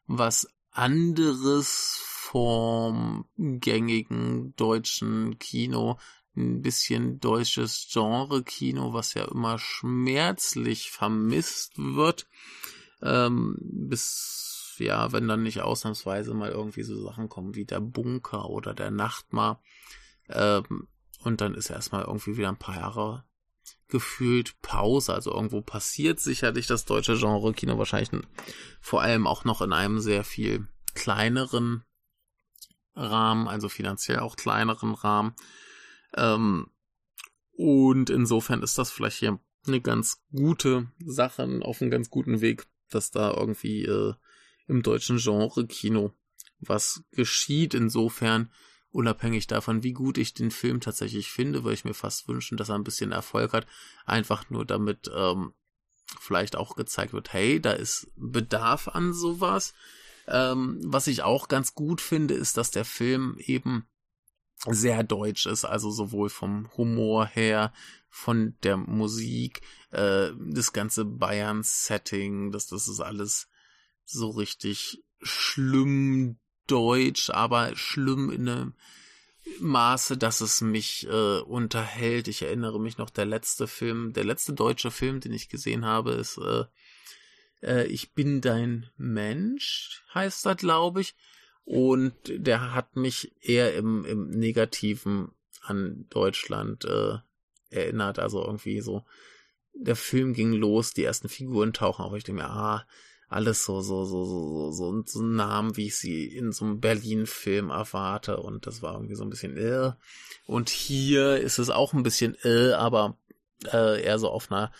was 0.06 0.48
anderes 0.70 2.00
vom 2.02 3.26
gängigen 3.36 4.54
deutschen 4.56 5.38
Kino. 5.38 5.98
Ein 6.36 6.62
bisschen 6.62 7.20
deutsches 7.20 7.88
Genre-Kino, 7.92 8.92
was 8.92 9.14
ja 9.14 9.24
immer 9.24 9.58
schmerzlich 9.58 10.90
vermisst 10.90 11.74
wird. 11.76 12.26
Ähm, 13.02 13.56
bis, 13.60 14.74
ja, 14.78 15.12
wenn 15.12 15.28
dann 15.28 15.44
nicht 15.44 15.60
ausnahmsweise 15.60 16.34
mal 16.34 16.50
irgendwie 16.50 16.82
so 16.82 17.00
Sachen 17.04 17.28
kommen 17.28 17.54
wie 17.54 17.64
der 17.64 17.80
Bunker 17.80 18.50
oder 18.50 18.74
der 18.74 18.90
Nachtmar. 18.90 19.60
Ähm, 20.28 20.88
und 21.22 21.40
dann 21.40 21.54
ist 21.54 21.70
erstmal 21.70 22.04
irgendwie 22.04 22.36
wieder 22.36 22.48
ein 22.48 22.58
paar 22.58 22.76
Jahre 22.76 23.24
gefühlt 23.94 24.60
Pause. 24.60 25.14
Also 25.14 25.32
irgendwo 25.32 25.60
passiert 25.60 26.18
sicherlich 26.18 26.66
das 26.66 26.84
deutsche 26.84 27.16
Genre-Kino 27.16 27.78
wahrscheinlich 27.78 28.10
vor 28.80 29.02
allem 29.02 29.28
auch 29.28 29.44
noch 29.44 29.62
in 29.62 29.72
einem 29.72 30.00
sehr 30.00 30.24
viel 30.24 30.66
kleineren 30.94 31.84
Rahmen, 32.96 33.46
also 33.46 33.68
finanziell 33.68 34.18
auch 34.18 34.34
kleineren 34.34 34.94
Rahmen. 34.94 35.36
Ähm, 36.16 36.66
und 37.52 38.10
insofern 38.10 38.64
ist 38.64 38.78
das 38.78 38.90
vielleicht 38.90 39.18
hier 39.18 39.38
eine 39.64 39.80
ganz 39.80 40.24
gute 40.32 40.88
Sache, 40.98 41.60
auf 41.62 41.80
einem 41.80 41.92
ganz 41.92 42.10
guten 42.10 42.40
Weg, 42.40 42.66
dass 42.90 43.12
da 43.12 43.32
irgendwie 43.32 43.84
äh, 43.84 44.14
im 44.66 44.82
deutschen 44.82 45.18
Genre 45.18 45.68
Kino 45.68 46.12
was 46.58 47.04
geschieht. 47.12 47.74
Insofern, 47.74 48.50
unabhängig 48.94 49.46
davon, 49.46 49.82
wie 49.82 49.92
gut 49.92 50.18
ich 50.18 50.34
den 50.34 50.50
Film 50.50 50.80
tatsächlich 50.80 51.30
finde, 51.30 51.64
würde 51.64 51.74
ich 51.74 51.84
mir 51.84 51.94
fast 51.94 52.28
wünschen, 52.28 52.56
dass 52.56 52.68
er 52.68 52.76
ein 52.76 52.84
bisschen 52.84 53.12
Erfolg 53.12 53.52
hat. 53.52 53.66
Einfach 54.06 54.48
nur 54.50 54.64
damit 54.64 55.10
ähm, 55.14 55.52
vielleicht 56.20 56.56
auch 56.56 56.76
gezeigt 56.76 57.12
wird, 57.12 57.32
hey, 57.32 57.60
da 57.60 57.72
ist 57.72 58.06
Bedarf 58.16 58.88
an 58.88 59.12
sowas. 59.12 59.74
Ähm, 60.26 60.80
was 60.84 61.08
ich 61.08 61.22
auch 61.22 61.48
ganz 61.48 61.74
gut 61.74 62.00
finde, 62.00 62.34
ist, 62.34 62.56
dass 62.56 62.70
der 62.70 62.84
Film 62.84 63.36
eben 63.38 63.86
sehr 64.66 65.02
deutsch 65.02 65.46
ist, 65.46 65.64
also 65.64 65.90
sowohl 65.90 66.30
vom 66.30 66.70
Humor 66.76 67.26
her, 67.26 67.72
von 68.08 68.56
der 68.62 68.76
Musik, 68.76 69.60
äh, 69.90 70.30
das 70.38 70.72
ganze 70.72 71.04
Bayern-Setting, 71.04 72.52
das, 72.52 72.68
das 72.68 72.86
ist 72.88 73.00
alles 73.00 73.48
so 74.04 74.30
richtig 74.30 75.02
schlimm 75.20 76.38
deutsch, 76.66 77.30
aber 77.30 77.76
schlimm 77.76 78.30
in 78.30 78.48
einem 78.48 78.74
Maße, 79.60 80.16
dass 80.16 80.40
es 80.40 80.60
mich 80.60 81.06
äh, 81.06 81.40
unterhält. 81.40 82.28
Ich 82.28 82.42
erinnere 82.42 82.80
mich 82.80 82.98
noch, 82.98 83.10
der 83.10 83.26
letzte 83.26 83.66
Film, 83.66 84.12
der 84.12 84.24
letzte 84.24 84.54
deutsche 84.54 84.90
Film, 84.90 85.20
den 85.20 85.32
ich 85.32 85.48
gesehen 85.48 85.84
habe, 85.84 86.12
ist 86.12 86.38
äh, 86.38 86.64
äh, 87.62 87.86
Ich 87.86 88.12
bin 88.12 88.40
dein 88.40 88.88
Mensch, 88.96 90.02
heißt 90.14 90.46
das, 90.46 90.56
glaube 90.56 91.02
ich. 91.02 91.14
Und 91.64 92.14
der 92.26 92.74
hat 92.74 92.96
mich 92.96 93.32
eher 93.40 93.74
im, 93.74 94.04
im 94.04 94.30
Negativen 94.30 95.30
an 95.62 96.06
Deutschland 96.10 96.84
äh, 96.84 97.18
erinnert. 97.70 98.18
Also 98.18 98.44
irgendwie 98.44 98.80
so, 98.80 99.04
der 99.74 99.96
Film 99.96 100.34
ging 100.34 100.52
los, 100.52 100.92
die 100.92 101.04
ersten 101.04 101.28
Figuren 101.28 101.72
tauchen 101.72 102.04
auf. 102.04 102.14
Ich 102.14 102.24
denke 102.24 102.42
mir, 102.42 102.50
ah, 102.50 102.86
alles 103.28 103.64
so, 103.64 103.80
so, 103.80 104.04
so, 104.04 104.24
so, 104.24 104.70
so, 104.70 105.02
so 105.04 105.22
Namen, 105.22 105.76
wie 105.76 105.86
ich 105.86 105.96
sie 105.96 106.26
in 106.26 106.52
so 106.52 106.64
einem 106.64 106.80
Berlin-Film 106.80 107.70
erwarte. 107.70 108.38
Und 108.38 108.66
das 108.66 108.82
war 108.82 108.94
irgendwie 108.94 109.16
so 109.16 109.24
ein 109.24 109.30
bisschen 109.30 109.56
äh. 109.56 109.92
Und 110.46 110.68
hier 110.68 111.38
ist 111.38 111.58
es 111.58 111.70
auch 111.70 111.92
ein 111.92 112.02
bisschen 112.02 112.36
äh, 112.44 112.72
aber 112.72 113.16
äh, 113.72 114.02
eher 114.02 114.18
so 114.18 114.30
auf 114.30 114.50
einer 114.50 114.72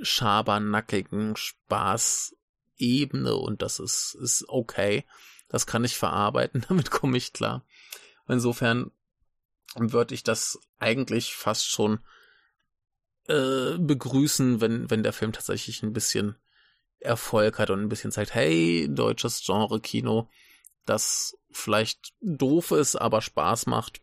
schabernackigen 0.00 1.36
Spaßebene 1.36 3.34
und 3.34 3.62
das 3.62 3.80
ist, 3.80 4.16
ist 4.20 4.44
okay. 4.48 5.04
Das 5.48 5.66
kann 5.66 5.84
ich 5.84 5.96
verarbeiten, 5.96 6.64
damit 6.68 6.90
komme 6.90 7.16
ich 7.16 7.32
klar. 7.32 7.64
Insofern 8.28 8.90
würde 9.76 10.14
ich 10.14 10.22
das 10.22 10.58
eigentlich 10.78 11.34
fast 11.34 11.68
schon 11.68 12.00
äh, 13.26 13.76
begrüßen, 13.78 14.60
wenn, 14.60 14.90
wenn 14.90 15.02
der 15.02 15.12
Film 15.12 15.32
tatsächlich 15.32 15.82
ein 15.82 15.92
bisschen 15.92 16.36
Erfolg 17.00 17.58
hat 17.58 17.70
und 17.70 17.80
ein 17.80 17.88
bisschen 17.88 18.12
zeigt, 18.12 18.34
hey, 18.34 18.88
deutsches 18.90 19.42
Genre-Kino, 19.44 20.28
das 20.84 21.36
vielleicht 21.50 22.14
doof 22.20 22.72
ist, 22.72 22.96
aber 22.96 23.20
Spaß 23.20 23.66
macht, 23.66 24.00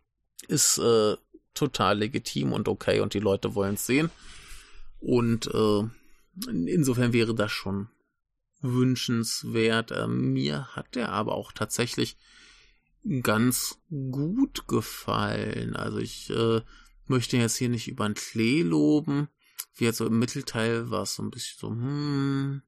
ist 0.47 0.77
äh, 0.77 1.15
total 1.53 1.99
legitim 1.99 2.53
und 2.53 2.67
okay 2.67 2.99
und 2.99 3.13
die 3.13 3.19
Leute 3.19 3.55
wollen 3.55 3.75
es 3.75 3.85
sehen. 3.85 4.11
Und 4.99 5.47
äh, 5.47 5.83
insofern 6.49 7.13
wäre 7.13 7.35
das 7.35 7.51
schon 7.51 7.89
wünschenswert. 8.61 9.91
Äh, 9.91 10.07
mir 10.07 10.67
hat 10.75 10.95
der 10.95 11.09
aber 11.09 11.35
auch 11.35 11.51
tatsächlich 11.51 12.17
ganz 13.21 13.79
gut 13.89 14.67
gefallen. 14.67 15.75
Also 15.75 15.99
ich 15.99 16.29
äh, 16.29 16.61
möchte 17.07 17.37
jetzt 17.37 17.57
hier 17.57 17.69
nicht 17.69 17.87
über 17.87 18.07
den 18.07 18.15
Klee 18.15 18.63
loben. 18.63 19.29
Wie 19.75 19.85
jetzt 19.85 19.97
so 19.97 20.07
im 20.07 20.19
Mittelteil 20.19 20.89
war 20.89 21.03
es 21.03 21.15
so 21.15 21.23
ein 21.23 21.31
bisschen 21.31 21.59
so, 21.59 21.69
hm, 21.69 22.61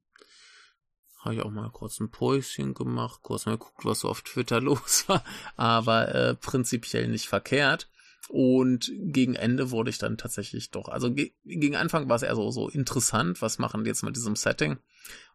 habe 1.28 1.36
ich 1.36 1.46
auch 1.46 1.52
mal 1.52 1.70
kurz 1.70 2.00
ein 2.00 2.10
Päuschen 2.10 2.74
gemacht, 2.74 3.22
kurz 3.22 3.46
mal 3.46 3.54
geguckt, 3.54 3.86
was 3.86 4.02
so 4.02 4.10
auf 4.10 4.22
Twitter 4.22 4.62
los 4.62 5.06
war, 5.08 5.24
aber 5.56 6.14
äh, 6.14 6.36
prinzipiell 6.36 7.08
nicht 7.08 7.28
verkehrt. 7.28 7.90
Und 8.30 8.92
gegen 8.98 9.36
Ende 9.36 9.72
wurde 9.72 9.90
ich 9.90 10.00
dann 10.00 10.18
tatsächlich 10.18 10.72
doch, 10.72 10.90
also 10.90 11.14
ge 11.14 11.32
gegen 11.46 11.78
Anfang 11.78 12.10
war 12.10 12.18
es 12.18 12.24
eher 12.24 12.36
so, 12.36 12.52
so 12.52 12.68
interessant, 12.68 13.42
was 13.42 13.58
machen 13.58 13.84
die 13.84 13.90
jetzt 13.90 14.04
mit 14.04 14.18
diesem 14.18 14.36
Setting? 14.36 14.78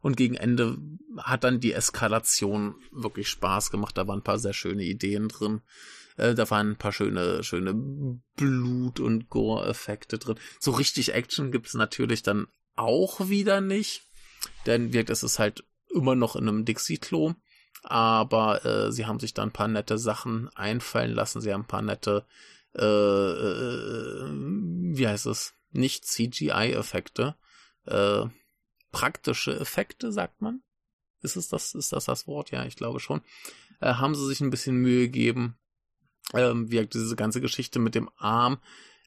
Und 0.01 0.19
gegen 0.19 0.35
Ende 0.35 0.77
hat 1.17 1.45
dann 1.45 1.61
die 1.61 1.73
Eskalation 1.73 2.75
wirklich 2.91 3.29
Spaß 3.29 3.71
gemacht. 3.71 3.97
Da 3.97 4.07
waren 4.07 4.19
ein 4.19 4.25
paar 4.25 4.39
sehr 4.39 4.53
schöne 4.53 4.83
Ideen 4.83 5.29
drin. 5.29 5.63
Äh, 6.19 6.35
da 6.35 6.51
waren 6.51 6.73
ein 6.73 6.77
paar 6.77 6.93
schöne, 6.93 7.43
schöne 7.45 7.73
Blut- 8.37 9.01
und 9.01 9.31
Gore-Effekte 9.31 10.19
drin. 10.19 10.37
So 10.61 10.73
richtig 10.73 11.15
Action 11.15 11.51
gibt's 11.51 11.73
natürlich 11.73 12.23
dann 12.23 12.47
auch 12.77 13.29
wieder 13.29 13.63
nicht. 13.63 14.03
Denn 14.67 14.93
wirkt 14.93 15.11
es 15.11 15.23
ist 15.23 15.39
halt 15.39 15.65
immer 15.95 16.15
noch 16.15 16.37
in 16.37 16.49
einem 16.49 16.65
Dixie-Klo. 16.65 17.35
Aber 17.83 18.65
äh, 18.65 18.93
sie 18.93 19.07
haben 19.07 19.19
sich 19.19 19.35
da 19.35 19.43
ein 19.43 19.53
paar 19.53 19.69
nette 19.69 19.99
Sachen 19.99 20.49
einfallen 20.51 21.13
lassen. 21.13 21.41
Sie 21.41 21.53
haben 21.53 21.63
ein 21.63 21.69
paar 21.69 21.83
nette, 21.83 22.27
äh, 22.75 22.85
äh, 22.85 24.31
wie 24.31 25.09
heißt 25.09 25.27
es? 25.27 25.55
Nicht 25.73 26.05
CGI-Effekte. 26.05 27.37
Äh, 27.87 28.27
praktische 28.93 29.59
Effekte, 29.59 30.13
sagt 30.13 30.43
man. 30.43 30.63
Ist 31.23 31.37
es 31.37 31.49
das, 31.49 31.75
ist 31.75 31.93
das 31.93 32.05
das 32.05 32.27
Wort? 32.27 32.51
Ja, 32.51 32.65
ich 32.65 32.77
glaube 32.77 33.01
schon. 33.01 33.23
Äh, 33.81 33.95
haben 33.95 34.15
sie 34.15 34.27
sich 34.27 34.41
ein 34.41 34.51
bisschen 34.51 34.77
Mühe 34.77 35.07
gegeben. 35.07 35.59
Ähm, 36.35 36.71
wie 36.71 36.87
diese 36.87 37.17
ganze 37.17 37.41
Geschichte 37.41 37.79
mit 37.79 37.95
dem 37.95 38.09
Arm 38.17 38.59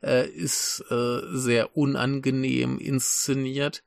äh, 0.01 0.27
ist 0.27 0.83
sehr 0.89 1.77
unangenehm 1.77 2.77
inszeniert 2.77 3.83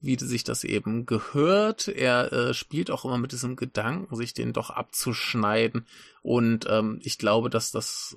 wie 0.00 0.18
sich 0.18 0.44
das 0.44 0.64
eben 0.64 1.04
gehört. 1.06 1.88
Er 1.88 2.32
äh, 2.32 2.54
spielt 2.54 2.90
auch 2.90 3.04
immer 3.04 3.18
mit 3.18 3.32
diesem 3.32 3.56
Gedanken, 3.56 4.16
sich 4.16 4.32
den 4.32 4.52
doch 4.52 4.70
abzuschneiden. 4.70 5.86
Und 6.22 6.66
ähm, 6.68 7.00
ich 7.02 7.18
glaube, 7.18 7.50
dass 7.50 7.70
das, 7.70 8.16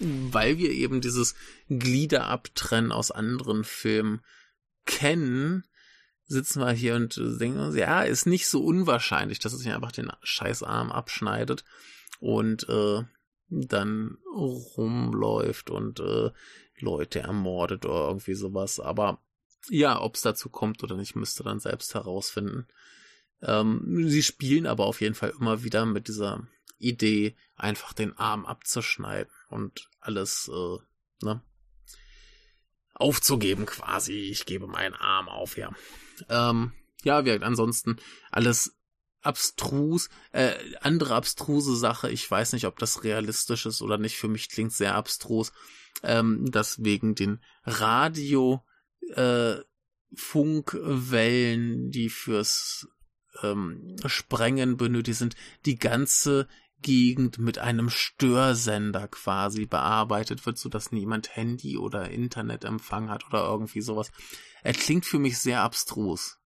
weil 0.00 0.56
wir 0.58 0.70
eben 0.70 1.00
dieses 1.00 1.34
Gliederabtrennen 1.68 2.92
aus 2.92 3.10
anderen 3.10 3.64
Filmen 3.64 4.22
kennen, 4.86 5.64
sitzen 6.24 6.60
wir 6.60 6.72
hier 6.72 6.94
und 6.94 7.16
denken 7.16 7.60
uns, 7.60 7.76
ja, 7.76 8.02
ist 8.02 8.26
nicht 8.26 8.46
so 8.46 8.64
unwahrscheinlich, 8.64 9.38
dass 9.38 9.52
er 9.52 9.58
sich 9.58 9.72
einfach 9.72 9.92
den 9.92 10.10
Scheißarm 10.22 10.90
abschneidet 10.90 11.64
und 12.20 12.68
äh, 12.68 13.02
dann 13.50 14.18
rumläuft 14.34 15.70
und 15.70 16.00
äh, 16.00 16.30
Leute 16.80 17.20
ermordet 17.20 17.86
oder 17.86 18.08
irgendwie 18.08 18.34
sowas. 18.34 18.78
Aber 18.78 19.20
ja, 19.68 20.00
ob 20.00 20.16
es 20.16 20.22
dazu 20.22 20.48
kommt 20.48 20.82
oder 20.82 20.96
nicht, 20.96 21.16
müsste 21.16 21.42
dann 21.42 21.60
selbst 21.60 21.94
herausfinden. 21.94 22.66
Ähm, 23.42 24.08
sie 24.08 24.22
spielen 24.22 24.66
aber 24.66 24.86
auf 24.86 25.00
jeden 25.00 25.14
Fall 25.14 25.32
immer 25.38 25.62
wieder 25.62 25.86
mit 25.86 26.08
dieser 26.08 26.46
Idee, 26.78 27.36
einfach 27.56 27.92
den 27.92 28.16
Arm 28.16 28.46
abzuschneiden 28.46 29.32
und 29.50 29.88
alles, 30.00 30.50
äh, 30.52 31.24
ne, 31.24 31.42
aufzugeben 32.94 33.66
quasi. 33.66 34.12
Ich 34.12 34.46
gebe 34.46 34.66
meinen 34.66 34.94
Arm 34.94 35.28
auf, 35.28 35.56
ja. 35.56 35.72
Ähm, 36.28 36.72
ja, 37.02 37.24
wirkt 37.24 37.44
ansonsten 37.44 37.96
alles 38.30 38.76
abstrus. 39.22 40.08
Äh, 40.32 40.54
andere 40.80 41.14
abstruse 41.14 41.76
Sache, 41.76 42.10
ich 42.10 42.28
weiß 42.28 42.52
nicht, 42.52 42.66
ob 42.66 42.78
das 42.78 43.04
realistisch 43.04 43.66
ist 43.66 43.82
oder 43.82 43.98
nicht. 43.98 44.16
Für 44.16 44.28
mich 44.28 44.48
klingt 44.48 44.72
sehr 44.72 44.94
abstrus, 44.94 45.52
ähm, 46.02 46.50
dass 46.50 46.82
wegen 46.82 47.14
den 47.14 47.40
Radio 47.64 48.64
äh, 49.14 49.56
Funkwellen, 50.14 51.90
die 51.90 52.08
fürs 52.08 52.88
ähm, 53.42 53.96
Sprengen 54.06 54.76
benötigt 54.76 55.18
sind, 55.18 55.36
die 55.66 55.78
ganze 55.78 56.48
Gegend 56.80 57.38
mit 57.38 57.58
einem 57.58 57.90
Störsender 57.90 59.08
quasi 59.08 59.66
bearbeitet 59.66 60.46
wird, 60.46 60.58
so 60.58 60.68
dass 60.68 60.92
niemand 60.92 61.34
Handy 61.34 61.76
oder 61.76 62.10
Internetempfang 62.10 63.10
hat 63.10 63.26
oder 63.26 63.44
irgendwie 63.44 63.80
sowas. 63.80 64.12
Er 64.62 64.74
klingt 64.74 65.04
für 65.04 65.18
mich 65.18 65.38
sehr 65.38 65.62
abstrus. 65.62 66.38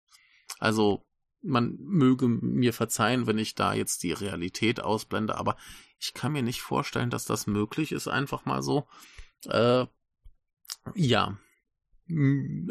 Also 0.58 1.04
man 1.42 1.76
möge 1.80 2.28
mir 2.28 2.72
verzeihen, 2.72 3.26
wenn 3.26 3.38
ich 3.38 3.54
da 3.54 3.74
jetzt 3.74 4.02
die 4.04 4.12
Realität 4.12 4.80
ausblende, 4.80 5.36
aber 5.36 5.56
ich 5.98 6.14
kann 6.14 6.32
mir 6.32 6.42
nicht 6.42 6.62
vorstellen, 6.62 7.10
dass 7.10 7.26
das 7.26 7.46
möglich 7.46 7.92
ist, 7.92 8.08
einfach 8.08 8.44
mal 8.44 8.62
so. 8.62 8.86
Äh, 9.46 9.86
ja, 10.94 11.38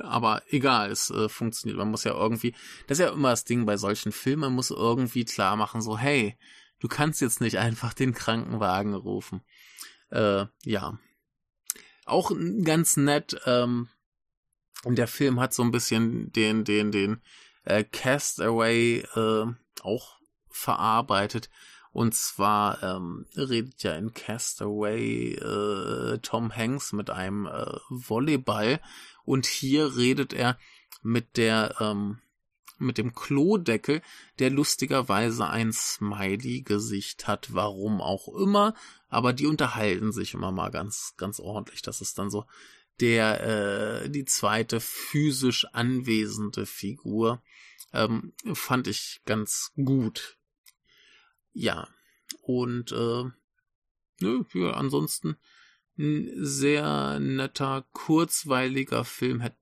aber 0.03 0.43
egal, 0.47 0.91
es 0.91 1.09
äh, 1.09 1.29
funktioniert. 1.29 1.77
Man 1.77 1.91
muss 1.91 2.03
ja 2.03 2.13
irgendwie, 2.13 2.53
das 2.87 2.99
ist 2.99 3.05
ja 3.05 3.11
immer 3.11 3.31
das 3.31 3.45
Ding 3.45 3.65
bei 3.65 3.77
solchen 3.77 4.11
Filmen, 4.11 4.41
man 4.41 4.53
muss 4.53 4.71
irgendwie 4.71 5.25
klar 5.25 5.55
machen, 5.55 5.81
so, 5.81 5.97
hey, 5.97 6.37
du 6.79 6.87
kannst 6.87 7.21
jetzt 7.21 7.41
nicht 7.41 7.57
einfach 7.57 7.93
den 7.93 8.13
Krankenwagen 8.13 8.93
rufen. 8.93 9.41
Äh, 10.09 10.45
ja. 10.63 10.99
Auch 12.05 12.31
ganz 12.63 12.97
nett, 12.97 13.39
ähm, 13.45 13.87
der 14.85 15.07
Film 15.07 15.39
hat 15.39 15.53
so 15.53 15.63
ein 15.63 15.71
bisschen 15.71 16.31
den, 16.31 16.63
den, 16.63 16.91
den 16.91 17.21
äh, 17.63 17.83
Castaway 17.83 19.05
äh, 19.15 19.45
auch 19.81 20.19
verarbeitet. 20.49 21.49
Und 21.93 22.15
zwar 22.15 22.81
ähm, 22.83 23.25
redet 23.35 23.83
ja 23.83 23.95
in 23.95 24.13
Castaway 24.13 25.33
äh, 25.33 26.19
Tom 26.19 26.55
Hanks 26.55 26.93
mit 26.93 27.09
einem 27.09 27.47
äh, 27.47 27.77
Volleyball 27.89 28.79
und 29.25 29.45
hier 29.45 29.95
redet 29.95 30.33
er 30.33 30.57
mit 31.01 31.37
der 31.37 31.75
ähm, 31.79 32.19
mit 32.81 32.97
dem 32.97 33.13
Klodeckel, 33.13 34.01
der 34.39 34.49
lustigerweise 34.49 35.47
ein 35.47 35.71
Smiley-Gesicht 35.71 37.27
hat, 37.27 37.53
warum 37.53 38.01
auch 38.01 38.27
immer, 38.27 38.73
aber 39.07 39.33
die 39.33 39.45
unterhalten 39.45 40.11
sich 40.11 40.33
immer 40.33 40.51
mal 40.51 40.71
ganz, 40.71 41.13
ganz 41.15 41.39
ordentlich. 41.39 41.81
Das 41.81 42.01
ist 42.01 42.17
dann 42.17 42.29
so 42.29 42.45
der, 42.99 44.03
äh, 44.03 44.09
die 44.09 44.25
zweite 44.25 44.79
physisch 44.79 45.65
anwesende 45.73 46.65
Figur. 46.65 47.41
Ähm, 47.93 48.33
fand 48.53 48.87
ich 48.87 49.21
ganz 49.25 49.71
gut. 49.75 50.37
Ja. 51.53 51.87
Und, 52.41 52.91
äh, 52.91 53.23
nö, 54.19 54.43
ja, 54.53 54.71
ansonsten 54.71 55.37
ein 55.97 56.31
sehr 56.35 57.19
netter, 57.19 57.85
kurzweiliger 57.93 59.03
Film. 59.05 59.41
Hätte 59.41 59.57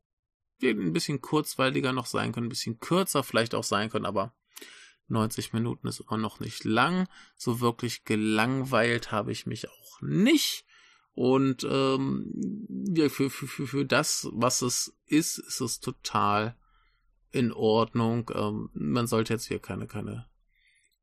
ein 0.61 0.93
bisschen 0.93 1.21
kurzweiliger 1.21 1.93
noch 1.93 2.05
sein 2.05 2.31
können, 2.31 2.47
ein 2.47 2.49
bisschen 2.49 2.79
kürzer 2.79 3.23
vielleicht 3.23 3.55
auch 3.55 3.63
sein 3.63 3.89
können, 3.89 4.05
aber 4.05 4.33
90 5.07 5.53
Minuten 5.53 5.87
ist 5.87 6.01
immer 6.01 6.17
noch 6.17 6.39
nicht 6.39 6.63
lang. 6.63 7.07
So 7.35 7.59
wirklich 7.59 8.05
gelangweilt 8.05 9.11
habe 9.11 9.31
ich 9.31 9.45
mich 9.45 9.69
auch 9.69 10.01
nicht. 10.01 10.65
Und 11.13 11.67
ähm, 11.69 12.31
ja, 12.95 13.09
für, 13.09 13.29
für, 13.29 13.47
für, 13.47 13.67
für 13.67 13.85
das, 13.85 14.29
was 14.31 14.61
es 14.61 14.95
ist, 15.05 15.39
ist 15.39 15.59
es 15.59 15.79
total 15.79 16.55
in 17.31 17.51
Ordnung. 17.51 18.31
Ähm, 18.33 18.69
man 18.73 19.07
sollte 19.07 19.33
jetzt 19.33 19.47
hier 19.47 19.59
keine, 19.59 19.87
keine 19.87 20.27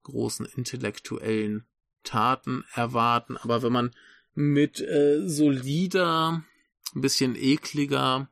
großen 0.04 0.46
intellektuellen 0.46 1.66
Taten 2.02 2.64
erwarten. 2.72 3.36
Aber 3.36 3.62
wenn 3.62 3.72
man 3.72 3.90
mit 4.36 4.80
äh, 4.80 5.26
solider, 5.26 6.44
ein 6.94 7.00
bisschen 7.00 7.34
ekliger, 7.34 8.30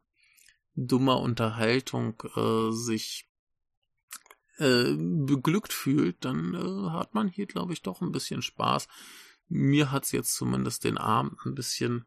dummer 0.77 1.19
Unterhaltung 1.19 2.23
äh, 2.37 2.71
sich 2.73 3.27
äh, 4.59 4.95
beglückt 4.97 5.73
fühlt, 5.73 6.25
dann 6.25 6.55
äh, 6.55 6.91
hat 6.91 7.15
man 7.15 7.29
hier, 7.29 7.47
glaube 7.47 7.73
ich, 7.73 7.83
doch 7.83 8.03
ein 8.03 8.13
bisschen 8.13 8.43
Spaß. 8.43 8.87
Mir 9.49 9.91
hat's 9.91 10.13
jetzt 10.13 10.35
zumindest 10.35 10.85
den 10.85 10.99
Abend 10.99 11.39
ein 11.47 11.55
bisschen 11.55 12.05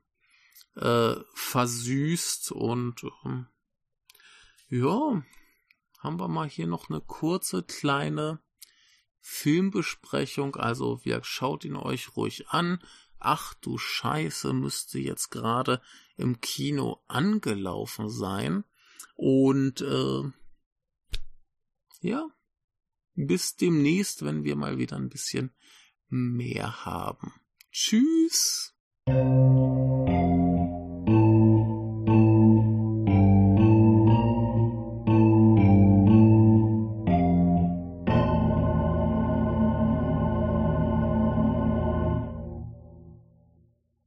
äh, 0.75 1.15
versüßt 1.33 2.51
und 2.51 3.03
ähm, 3.25 3.47
ja, 4.69 5.23
haben 5.99 6.19
wir 6.19 6.27
mal 6.27 6.47
hier 6.47 6.67
noch 6.67 6.89
eine 6.89 7.01
kurze 7.01 7.63
kleine 7.63 8.41
Filmbesprechung. 9.21 10.55
Also, 10.55 11.03
wir 11.03 11.23
schaut 11.23 11.65
ihn 11.65 11.75
euch 11.75 12.15
ruhig 12.15 12.49
an. 12.49 12.79
Ach 13.19 13.53
du 13.55 13.77
Scheiße, 13.77 14.53
müsste 14.53 14.99
jetzt 14.99 15.29
gerade 15.29 15.81
im 16.15 16.39
Kino 16.41 17.01
angelaufen 17.07 18.09
sein. 18.09 18.63
Und 19.15 19.81
äh, 19.81 20.23
ja, 22.01 22.27
bis 23.15 23.55
demnächst, 23.55 24.23
wenn 24.23 24.43
wir 24.43 24.55
mal 24.55 24.77
wieder 24.77 24.95
ein 24.95 25.09
bisschen 25.09 25.51
mehr 26.09 26.85
haben. 26.85 27.33
Tschüss. 27.71 28.75